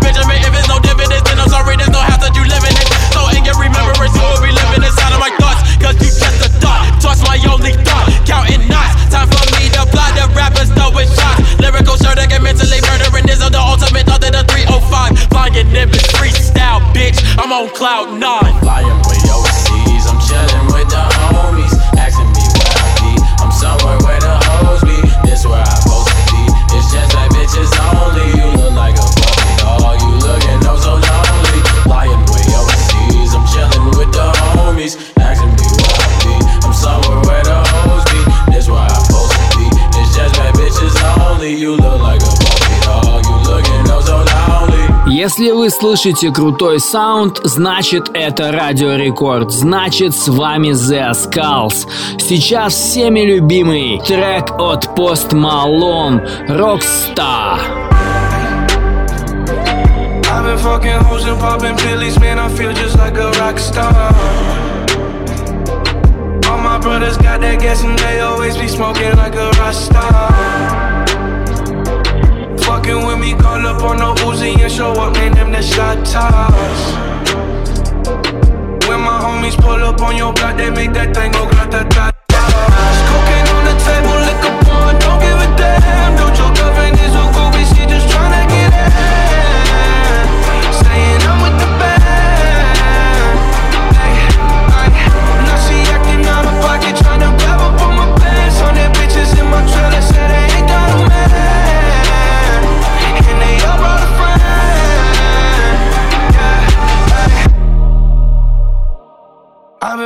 [12.61, 13.29] mentally murdering.
[13.29, 15.19] Is the ultimate thought of the 305.
[15.31, 17.19] Flying in freestyle, bitch.
[17.39, 18.61] I'm on cloud nine.
[18.61, 19.50] Flying way overseas,
[45.41, 51.89] Если вы слышите крутой саунд, значит это Радио Рекорд, значит с вами The Skulls.
[52.19, 57.59] Сейчас всеми любимый трек от Post Malone Rockstar.
[60.29, 62.39] I've been fucking hoes and popping pillies, man.
[62.39, 64.13] I feel just like a rock star.
[66.51, 71.00] All my brothers got that gas and they always be smoking like a rock star.
[72.91, 75.33] Fucking with me, call up on the Uzi and show up, man.
[75.33, 76.93] Them the shot toss.
[78.89, 82.10] When my homies pull up on your block, they make that thing go grata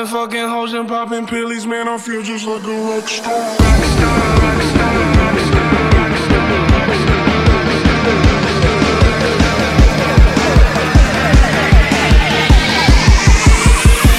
[0.04, 1.88] been fucking hoes and popping pillies, man.
[1.88, 3.32] I feel just like a rock star.
[3.32, 6.44] Rock star, rock star, rock star, rock star,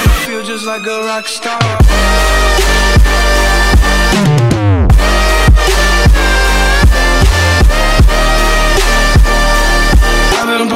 [0.02, 1.58] I feel just like a rock star.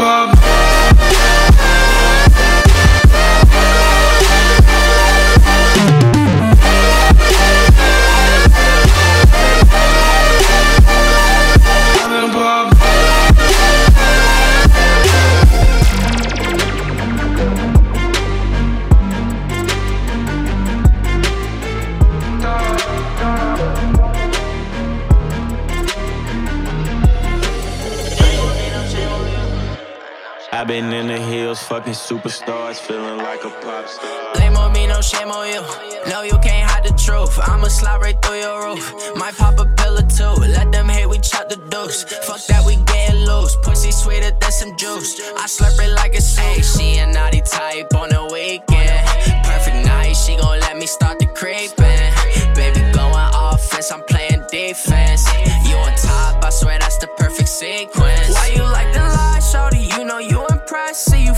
[0.02, 0.29] I've
[32.10, 34.34] superstars, feeling like a pop star.
[34.34, 35.62] Blame on me, no shame on you.
[36.10, 37.38] No, you can't hide the truth.
[37.38, 39.14] I'ma slide right through your roof.
[39.14, 40.34] Might pop a pill or two.
[40.42, 42.02] Let them hate, we chop the deuce.
[42.26, 43.54] Fuck that, we getting loose.
[43.62, 45.20] Pussy sweeter than some juice.
[45.38, 46.64] I slurp it like a snake.
[46.64, 49.06] She a naughty type on the weekend.
[49.44, 52.10] Perfect night, she gon' let me start the creeping.
[52.58, 55.30] Baby going offense, I'm playing defense.
[55.64, 58.34] You on top, I swear that's the perfect sequence.
[58.34, 59.86] Why you like the lie, shorty?
[59.94, 61.04] You know you impressed.
[61.04, 61.34] See you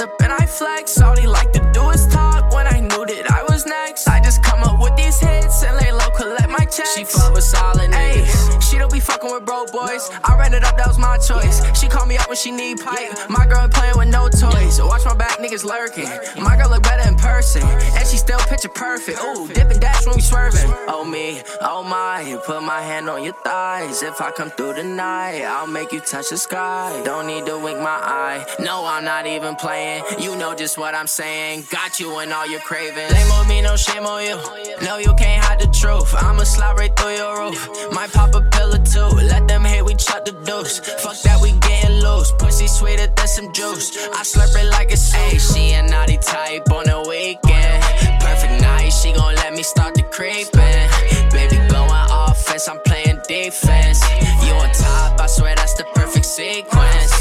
[0.00, 1.00] cause up and I flex.
[1.00, 4.08] All they like to do is talk when I knew that I was next.
[4.08, 6.94] I just come up with these hits and lay low, collect my checks.
[6.94, 8.39] She fuck with solid niggas.
[8.70, 10.10] She don't be fucking with broke boys.
[10.22, 11.58] I ran it up, that was my choice.
[11.76, 13.10] She call me up when she need pipe.
[13.28, 14.80] My girl ain't playing with no toys.
[14.80, 16.08] Watch my back, niggas lurking.
[16.40, 19.18] My girl look better in person, and she still picture perfect.
[19.24, 20.70] Ooh, dip and dash when we swerving.
[20.86, 24.04] Oh me, oh my, put my hand on your thighs.
[24.04, 27.02] If I come through tonight, I'll make you touch the sky.
[27.04, 28.46] Don't need to wink my eye.
[28.60, 30.04] No, I'm not even playing.
[30.20, 31.64] You know just what I'm saying.
[31.72, 33.10] Got you and all your cravings.
[33.10, 34.38] Blame on me, no shame on you.
[34.84, 36.14] No, you can't hide the truth.
[36.14, 37.92] I'ma slide right through your roof.
[37.92, 39.16] Might pop a pill or two.
[39.16, 40.78] Let them hate, we chop the deuce.
[41.02, 42.32] Fuck that, we getting loose.
[42.38, 43.96] Pussy sweeter than some juice.
[44.12, 45.40] I slurp it like a snake.
[45.40, 47.82] She a naughty type on the weekend.
[48.20, 50.86] Perfect night, she gon' let me start the creeping.
[51.32, 54.04] Baby going offense, I'm playing defense.
[54.44, 57.12] You on top, I swear that's the perfect sequence.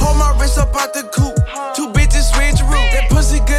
[0.00, 1.36] Hold my wrist up out the coop.
[1.76, 2.88] Two bitches switch root.
[2.96, 3.51] That pussy good,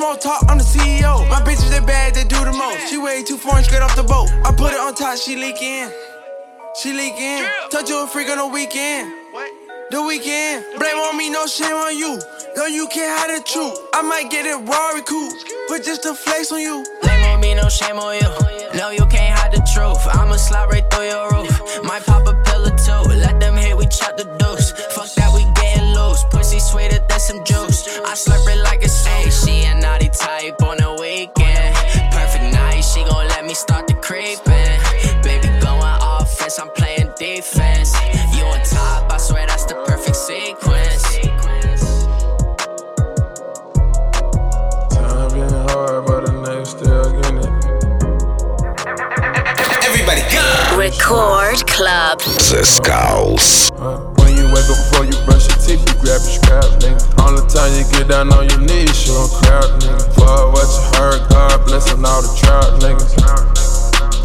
[0.00, 1.28] small talk, I'm the CEO.
[1.28, 2.88] My bitches they bad, they do the most.
[2.88, 4.30] She way too foreign, straight off the boat.
[4.46, 5.92] I put it on top, she leak in.
[6.80, 7.44] She leak in.
[7.70, 9.12] Touch you a freak on the weekend.
[9.90, 10.64] The weekend.
[10.78, 12.18] Blame on me, no shame on you.
[12.56, 13.76] No, you can't hide the truth.
[13.92, 15.32] I might get it Rory cool,
[15.68, 16.82] but just to flex on you.
[17.02, 18.30] Blame on me, no shame on you.
[18.78, 20.00] No, you can't hide the truth.
[20.16, 21.84] I'ma slide right through your roof.
[21.84, 23.02] Might pop a pill or two.
[23.20, 24.72] Let them hate, we chop the deuce.
[26.70, 27.98] Sweeter than some juice.
[28.06, 29.32] I slurp it like a snake.
[29.32, 31.74] She a naughty type on the weekend.
[32.12, 34.78] Perfect night, she gon' let me start the creeping.
[35.22, 37.92] Baby going offense, I'm playing defense.
[38.36, 41.02] You on top, I swear that's the perfect sequence.
[44.94, 47.50] Time been hard, but the nigga still getting it.
[49.88, 50.22] Everybody
[50.78, 52.20] Record Club.
[52.20, 53.70] The Skulls.
[54.50, 56.98] Wake up before you brush your teeth, you grab your scrap, nigga.
[57.22, 60.02] Only time you get down on your knees, you don't crowd, nigga.
[60.18, 63.14] For what you heard, God blessing all the trout niggas.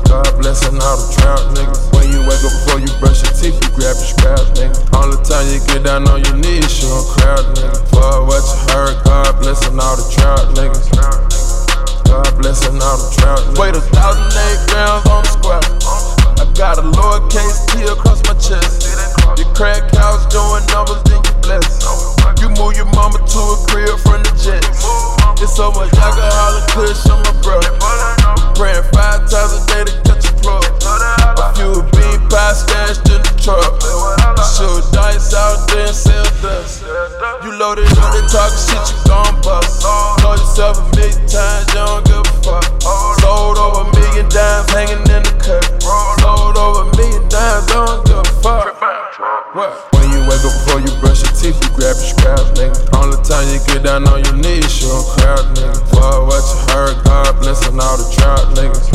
[0.10, 1.94] God blessing all the trout niggas.
[1.94, 4.74] When you wake up before you brush your teeth, you grab your scrap, nigga.
[4.98, 7.78] Only time you get down on your knees, you don't crowd, nigga.
[7.94, 10.90] For what you heard, God blessing all the trout niggas.
[12.10, 13.62] God blessing all the trout niggas.
[13.62, 15.62] Wait a thousand eight grams on the square.
[16.42, 18.85] I got a lowercase T across my chest.
[19.46, 21.78] Your crack house doing numbers, then you bless.
[22.42, 24.82] You move your mama to a crib from the jets.
[25.38, 27.70] It's so much alcohol and kush on my brother.
[28.58, 30.66] Praying five times a day to catch a plug.
[31.38, 33.78] A few bean pie stashed in the truck.
[34.58, 36.82] Shoot dice out there and sell dust.
[37.44, 39.86] You loaded up, they talking shit, you gon' bust.
[40.26, 42.05] Told yourself a million times, you don't
[52.56, 52.74] nigga.
[52.96, 55.76] Only time you get down on your knees, you don't crowd, nigga.
[55.92, 58.90] For what you heard, God blessing all the trout niggas.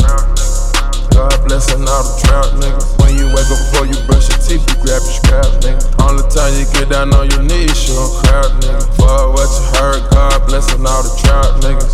[1.13, 2.97] God blessing all the trout niggas.
[2.99, 5.79] When you wake up before you brush your teeth, you grab your scrap, nigga.
[6.01, 8.81] Only time you get down on your knees, you don't crowd, nigga.
[8.97, 11.93] For what you heard, God blessing all the trout niggas.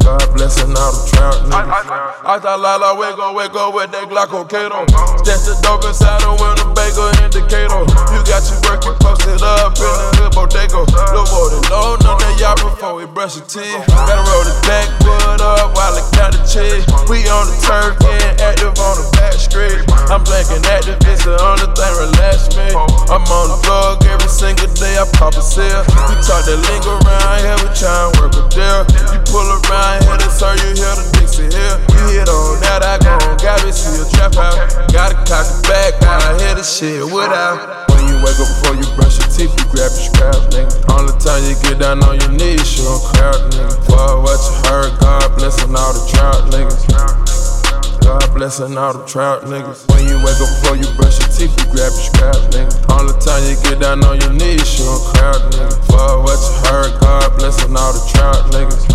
[0.00, 1.70] God blessing all the trout niggas.
[2.24, 4.88] I thought Lala wake up, wake up with that Glockocato.
[5.20, 7.82] Stash the dope inside the window, bagel indicator.
[8.10, 10.82] You got your work, you posted up in the hood bodega.
[11.14, 13.86] Little boy, the low, none of y'all before we brush your teeth.
[13.86, 16.82] Gotta roll the backwood up while I got the cheese.
[17.06, 19.78] We on the turf, getting active on the back street.
[20.10, 22.66] I'm blanking active, it's the only thing relax me.
[23.06, 25.86] I'm on the plug every single day, I pop a seal.
[26.10, 28.82] We talk that lingo around here, we try and work a deal.
[29.14, 31.78] You pull around here, that's all you hear the Dixie here.
[31.94, 34.58] You hit on that, I go on, got me see a trap out.
[34.90, 37.84] Gotta cock it back, I hear the shit shit would I?
[37.92, 40.72] When you wake up before you brush your teeth, you grab your scrap, nigga.
[40.88, 43.76] All the time you get down on your knees, you don't crowd, nigga.
[43.84, 46.80] For what you heard, God blessing all the trout, niggas.
[48.00, 49.92] God blessing all the trout niggas.
[49.92, 52.72] When you wake up before you brush your teeth, you grab your scrap, nigga.
[52.88, 55.76] All the time you get down on your knees, you don't crowd, nigga.
[55.84, 58.88] For what you heard, God blessing all the trout niggas.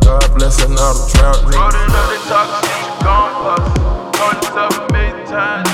[0.00, 1.60] God blessing all the trout niggas.
[1.60, 4.00] Rolling up the talk, gone, keep going, puff.
[4.16, 5.69] 27 midtime.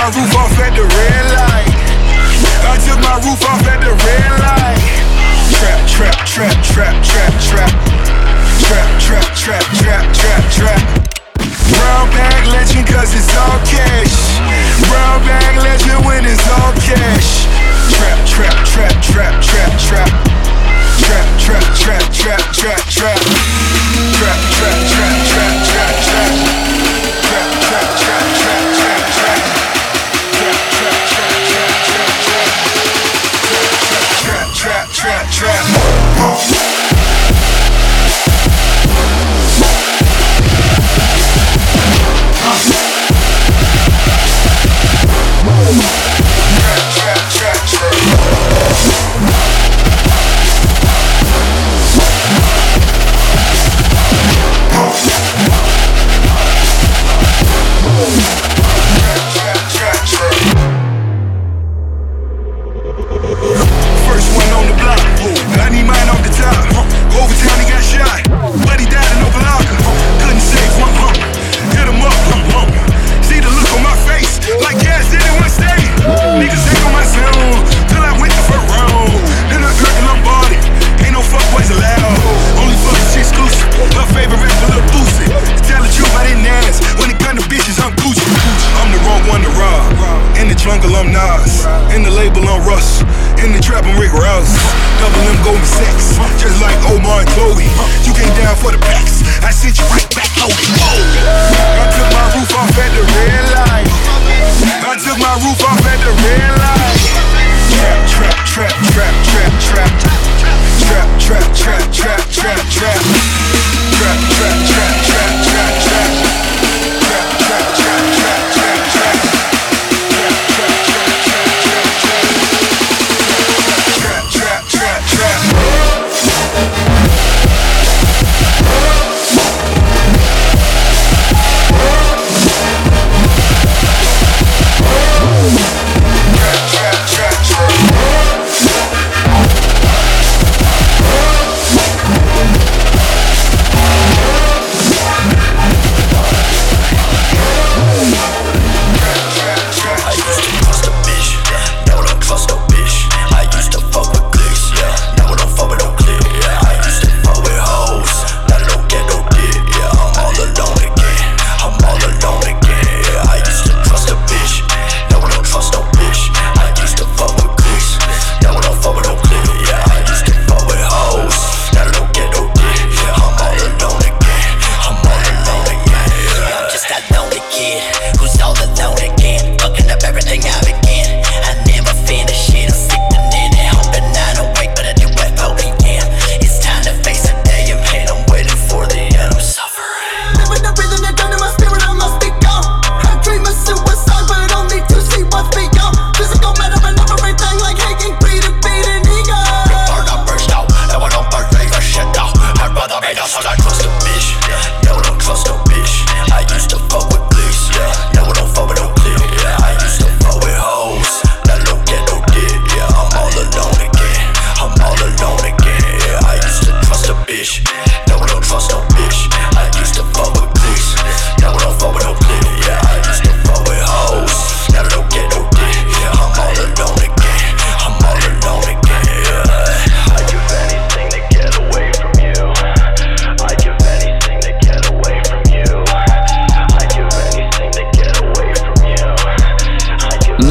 [0.00, 1.76] my roof off at the red light.
[2.64, 5.09] I took my roof off at the red light.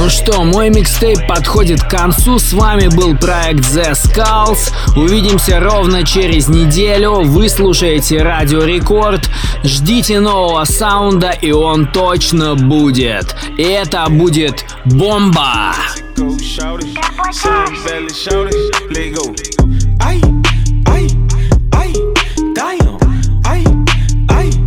[0.02, 2.40] Ну что, мой микстейп подходит к концу.
[2.40, 4.72] С вами был проект The Skulls.
[4.96, 7.16] Увидимся ровно через неделю.
[7.16, 9.30] Вы слушаете Радио Рекорд.
[9.66, 13.36] Ждите нового саунда, и он точно будет.
[13.58, 15.76] И это будет бомба!
[20.00, 20.22] Ay,
[20.88, 21.08] ay,
[21.74, 21.94] ay,
[22.56, 22.98] damn,
[23.46, 23.66] ay,
[24.30, 24.59] ay.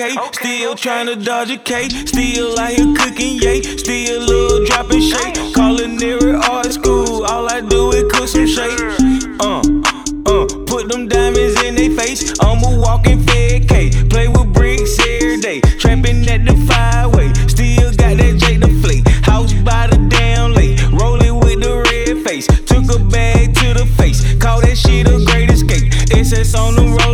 [0.00, 0.16] Okay.
[0.32, 1.88] Still trying to dodge a K.
[1.88, 3.62] Still out here cooking, yay.
[3.62, 5.34] Still little dropping shake.
[5.54, 7.24] Culinary art school.
[7.24, 8.78] All I do is cook some shake.
[9.40, 9.60] Uh,
[10.26, 12.32] uh, put them diamonds in their face.
[12.40, 13.90] I'm a walking fed K.
[14.08, 15.60] Play with bricks every day.
[15.60, 17.32] Trapping at the five way.
[17.48, 19.06] Still got that J to flake.
[19.24, 20.78] House by the damn lake.
[20.92, 22.46] Rolling with the red face.
[22.46, 24.20] Took a bag to the face.
[24.38, 25.92] Call that shit a great escape.
[26.12, 27.07] SS on the roller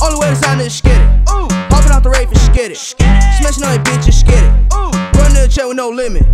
[0.00, 1.26] Only way to sign is skid it.
[1.26, 2.76] Popping out the rave and it.
[2.76, 4.72] Smashing on your bitch and it.
[5.16, 6.24] Run to the chair with no limit.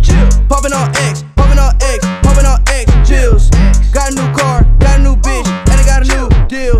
[0.49, 2.91] Popping on X, popping on X, popping on X.
[3.07, 3.49] Chills.
[3.91, 6.75] Got a new car, got a new bitch, and I got a new deal.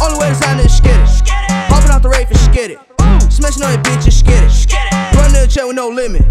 [0.00, 1.68] Only way to sign is skid it.
[1.68, 2.78] Popping out the rave and it.
[3.30, 5.16] Smashing on your bitch and it.
[5.16, 6.24] Run to the chair with no limit.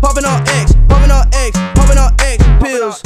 [0.00, 2.42] Popping on X, popping on X, popping on X.
[2.62, 3.03] Pills.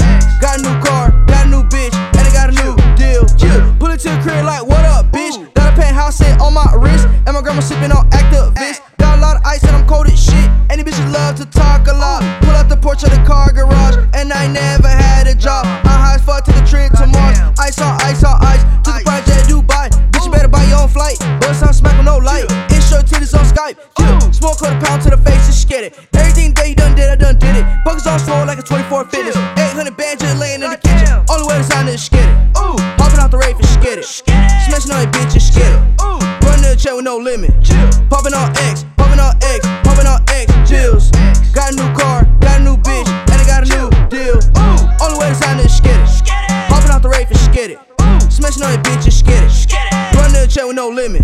[7.29, 8.81] And my grandma sipping on activist.
[8.97, 10.49] Got a lot of ice and I'm cold as shit.
[10.73, 12.25] Any bitches love to talk a lot.
[12.41, 15.65] Pull out the porch of the car garage, and I never had a job.
[15.85, 17.37] I high as fuck to the trip to Mars.
[17.61, 18.63] Ice on ice on ice.
[18.85, 19.93] To the project Dubai.
[20.09, 21.19] Bitch, you better buy your own flight.
[21.39, 22.49] Boy, sound smack with no light.
[22.73, 23.77] Intro titties on Skype.
[23.99, 24.17] Yeah.
[24.31, 25.93] Smoke quarter pound to the face and get it.
[26.17, 27.65] Everything that you done did, I done did it.
[27.85, 29.37] Focus on swole like a 24 fitness.
[29.37, 31.13] 800 bands just laying in the kitchen.
[31.29, 32.33] Only way to sign is skid it.
[32.97, 34.05] Hopping out the rave and skid it.
[34.05, 35.48] Smashing on your bitch
[36.79, 36.87] and skid it.
[36.87, 37.51] Run to the chair with no limit.
[38.09, 40.47] Popping on X, popping on X, popping on X.
[40.69, 41.11] Chills.
[41.51, 44.39] Got a new car, got a new bitch, and I got a new deal.
[45.01, 46.09] Only way to sign is skid it.
[46.69, 47.79] Popping out the rave and skid it.
[48.31, 49.51] Smashing on your bitch and skid it.
[50.15, 51.23] Run to the chair with no limit.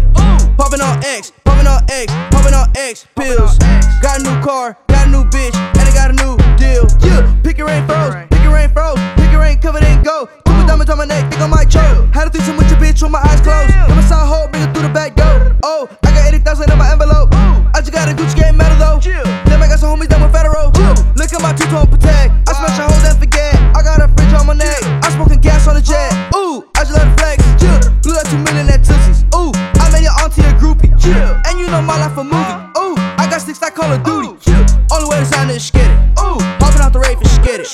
[0.58, 3.08] Popping on X, popping on X, popping on X.
[3.16, 3.58] Pills.
[4.02, 6.86] Got a new car, got a new bitch, and I got a new deal.
[7.00, 10.30] Yeah, pick your rain froze, pick your rain froze, pick your rain covered in gold.
[10.46, 12.14] Put diamonds on my neck, think I might choke.
[12.14, 13.72] Had a threesome with your bitch with my eyes closed.
[13.72, 15.35] Got my side hole, bring it through the back door.
[15.66, 17.34] Oh, I got 80,000 in my envelope.
[17.74, 19.02] I just got a Gucci game medal though.
[19.02, 19.26] Chill.
[19.50, 20.70] Then I got some homies that went federal.
[21.18, 22.38] Look at my two-tone protect.
[22.46, 23.58] I smash a hole then forget.
[23.74, 24.78] I got a fridge on my neck.
[25.02, 26.14] I smoking gas on the jet.
[26.30, 26.38] Uh.
[26.38, 27.42] Ooh, I just let it flex.
[27.58, 27.82] Chill.
[28.06, 29.26] Blew out two million at Tootsies.
[29.34, 29.50] Ooh,
[29.82, 30.94] I made your auntie a groupie.
[31.02, 31.34] Chill.
[31.50, 32.38] And you know my life a movie.
[32.38, 32.86] Uh.
[32.86, 34.22] Ooh, I got six like Call of uh.
[34.22, 34.38] Duty.
[34.46, 34.62] Chill.
[34.94, 35.98] Only way to sign is skid it.
[36.22, 37.74] Ooh, popping out the rave and skid it.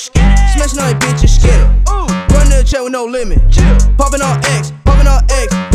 [0.56, 1.92] Smashing on your bitch and it.
[1.92, 3.44] Ooh, running the chair with no limit.
[3.52, 3.76] Chill.
[4.00, 5.71] Popping on X, popping on X, popping on X.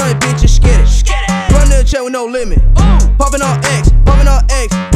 [0.00, 1.52] on your bitch and skid it.
[1.52, 2.58] Run to the chair with no limit.
[3.18, 4.89] Popping on X, popping on X, popping on X.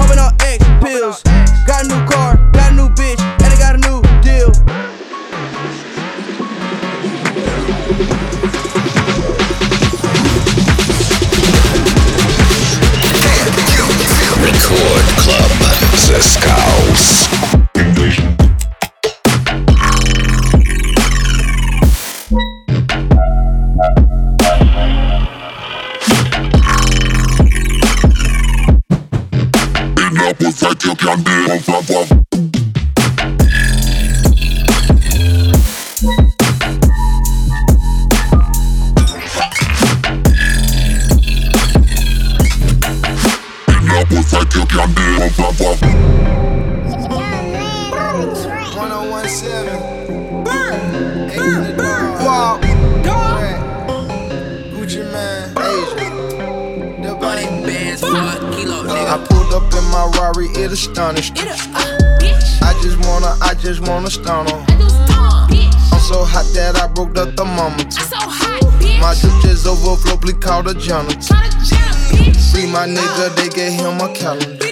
[72.95, 74.65] nigga, they get him a calendar.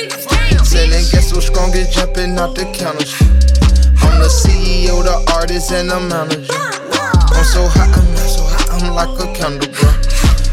[0.65, 3.13] Selling gas so strong, it's jumping out the counters.
[4.03, 6.55] I'm the CEO, the artist, and the manager.
[7.35, 9.91] I'm so hot, I'm so hot, I'm like a candle, bro.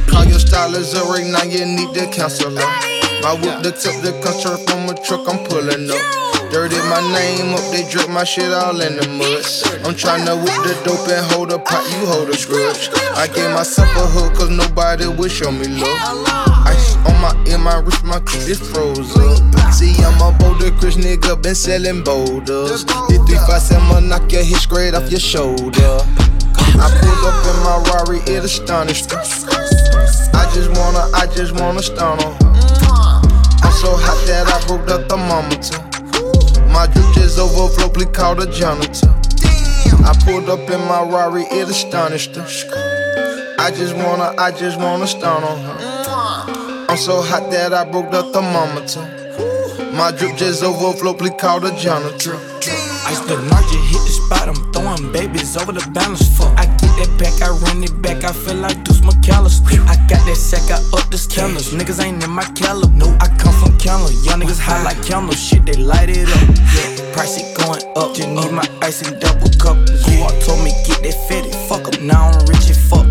[0.09, 2.99] Call your stylist up right now, you need cancel her.
[3.21, 6.51] My whip the tip, the construct from a truck, I'm pulling up.
[6.51, 9.45] Dirty my name up, they drip my shit all in the mud.
[9.89, 12.93] I'm tryna whip the dope and hold a pot, you hold a grudge.
[13.17, 16.29] I gave myself a hook, cause nobody would show me love.
[16.69, 19.73] Ice on my in my wrist, my cup is froze up.
[19.73, 22.85] See, I'm a boulder, Chris nigga, been selling boulders.
[22.85, 25.97] The 357 knock your hit straight off your shoulder.
[26.77, 29.09] I pulled up in my Rari, it astonished.
[29.09, 32.37] I just wanna, I just wanna stun her.
[33.65, 35.81] I'm so hot that I broke the thermometer.
[36.69, 39.18] My drip just overflow, please call the janitor.
[40.05, 42.45] I pulled up in my Rari, it astonished her.
[43.59, 46.85] I just wanna, I just wanna stun on her.
[46.89, 49.05] I'm so hot that I broke the thermometer.
[49.93, 52.35] My drip just overflow, please call the janitor.
[52.35, 56.27] I the large, hit the spot, I'm throwing babies over the balance.
[56.37, 56.65] Fuck, I
[56.99, 59.79] that back, I run it back, I feel like Deuce McAllister.
[59.87, 61.71] I got that sack, I up the scanners.
[61.71, 62.93] Niggas ain't in my caliber.
[62.93, 64.11] No, I come from Candler.
[64.23, 65.39] Young niggas high like candles.
[65.39, 66.47] Shit, they light it up.
[66.75, 68.15] Yeah, price it going up.
[68.15, 69.77] Just need my ice and double cup.
[70.07, 71.55] You all told me get that fitted.
[71.67, 73.08] Fuck up, now I'm rich as fuck.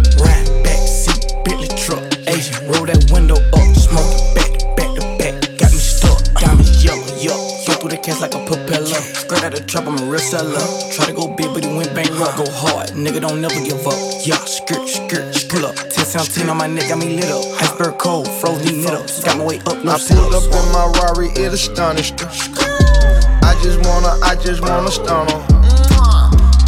[7.99, 8.87] Go cash like a propeller.
[8.87, 10.63] Straight out the trap, I'm a real seller.
[10.93, 12.37] Try to go big, but he went bankrupt.
[12.37, 13.99] Go hard, nigga, don't never give up.
[14.25, 15.75] Yeah, skirt, skirt, pull up.
[15.75, 17.45] 10 17 on my neck, got me lit up.
[17.61, 19.25] Iceberg cold, froze me knit ups.
[19.25, 22.23] Got my way up, no I pulled up in my Rari, it astonished.
[22.23, 25.43] I just wanna, I just wanna stun her.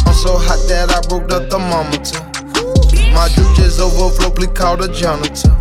[0.03, 2.19] I'm so hot that I broke the thermometer.
[3.15, 5.55] My drip just overflow, please call the janitor.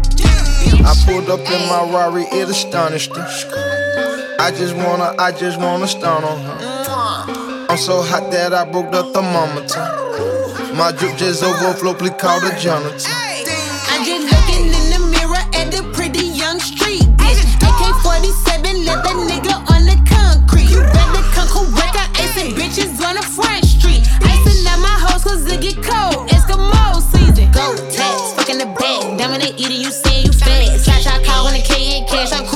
[0.83, 3.60] I pulled up in my Rari, it astonished her.
[4.41, 7.67] I just wanna, I just wanna stun on her.
[7.69, 9.85] I'm so hot that I broke the thermometer.
[10.73, 13.13] My drip just overflow, please call the janitor.
[13.93, 17.37] I'm just looking in the mirror at the pretty young street bitch.
[17.61, 20.73] AK 47, let the nigga on the concrete.
[20.73, 24.09] You better come correct, I icing bitches on the front street.
[24.25, 26.33] Icing out my hoes cause it get cold.
[26.33, 27.53] it's the Eskimo season.
[27.53, 29.21] Go tax, fucking the bag.
[29.21, 30.81] It, they eating, you saying you fat.
[30.81, 32.33] Slash I call when the K ain't cash.
[32.33, 32.49] I'm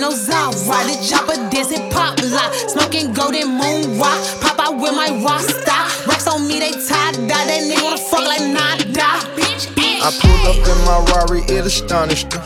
[0.00, 0.50] no Zara.
[0.50, 2.54] The chopper dancing pop lock.
[2.72, 4.18] Smoking golden moon rock.
[4.40, 5.86] Pop out with my rock style.
[6.08, 7.44] Racks on me, they tie dye.
[7.44, 9.20] That nigga wanna fuck like nada.
[9.36, 10.00] Bitch, eh.
[10.00, 12.40] I pulled up in my Rari, it astonished her.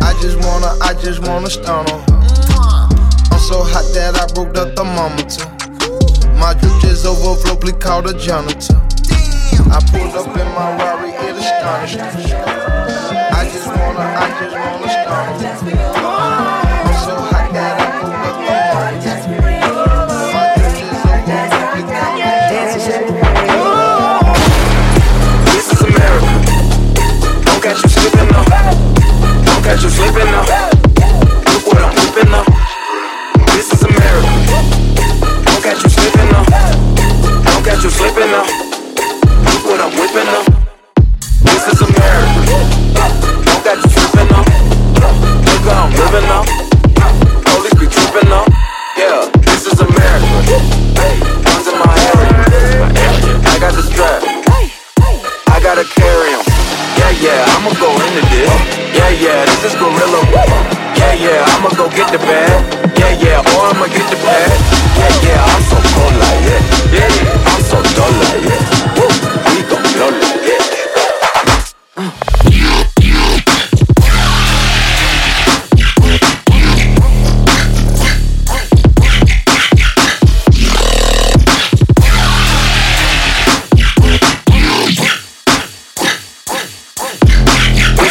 [0.00, 2.16] I just wanna, I just wanna stun on her.
[2.22, 3.32] Mm-hmm.
[3.34, 5.50] I'm so hot that I broke the thermometer.
[6.38, 8.78] My drip just overflow, please call the janitor.
[9.68, 12.06] I pulled up in my Rari, it astonished her.
[12.06, 12.55] I just
[13.86, 15.78] I just wanna stun.
[16.76, 18.46] I'm so hot that I call the
[25.46, 26.32] This is America.
[27.46, 28.44] Don't catch you slipping now.
[29.46, 30.42] Don't catch you slipping now.
[31.46, 32.46] Look what I'm whipping up.
[33.54, 34.30] This is America.
[35.46, 36.44] Don't catch you slipping now.
[37.44, 38.46] Don't catch you slipping now.
[39.46, 40.44] Look what I'm whipping up.
[41.42, 42.35] This is America.
[43.66, 44.46] Don't you now.
[45.42, 46.46] Look how I'm living now.
[47.50, 48.46] Police be tripping now.
[48.94, 50.38] Yeah, this is America.
[51.42, 52.86] Guns in my area.
[53.42, 54.22] I got the strap.
[55.50, 56.46] I gotta carry 'em.
[56.94, 58.54] Yeah, yeah, I'ma go into this.
[58.94, 60.22] Yeah, yeah, this is gorilla.
[60.94, 62.62] Yeah, yeah, I'ma go get the bag.
[62.94, 64.54] Yeah, yeah, or I'ma get the bag.
[64.94, 66.62] Yeah, yeah, I'm so cold like that.
[66.94, 68.62] Yeah, yeah, I'm so dull like that.
[68.94, 69.10] Woo,
[69.50, 70.25] we gon' blow like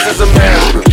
[0.08, 0.85] is America.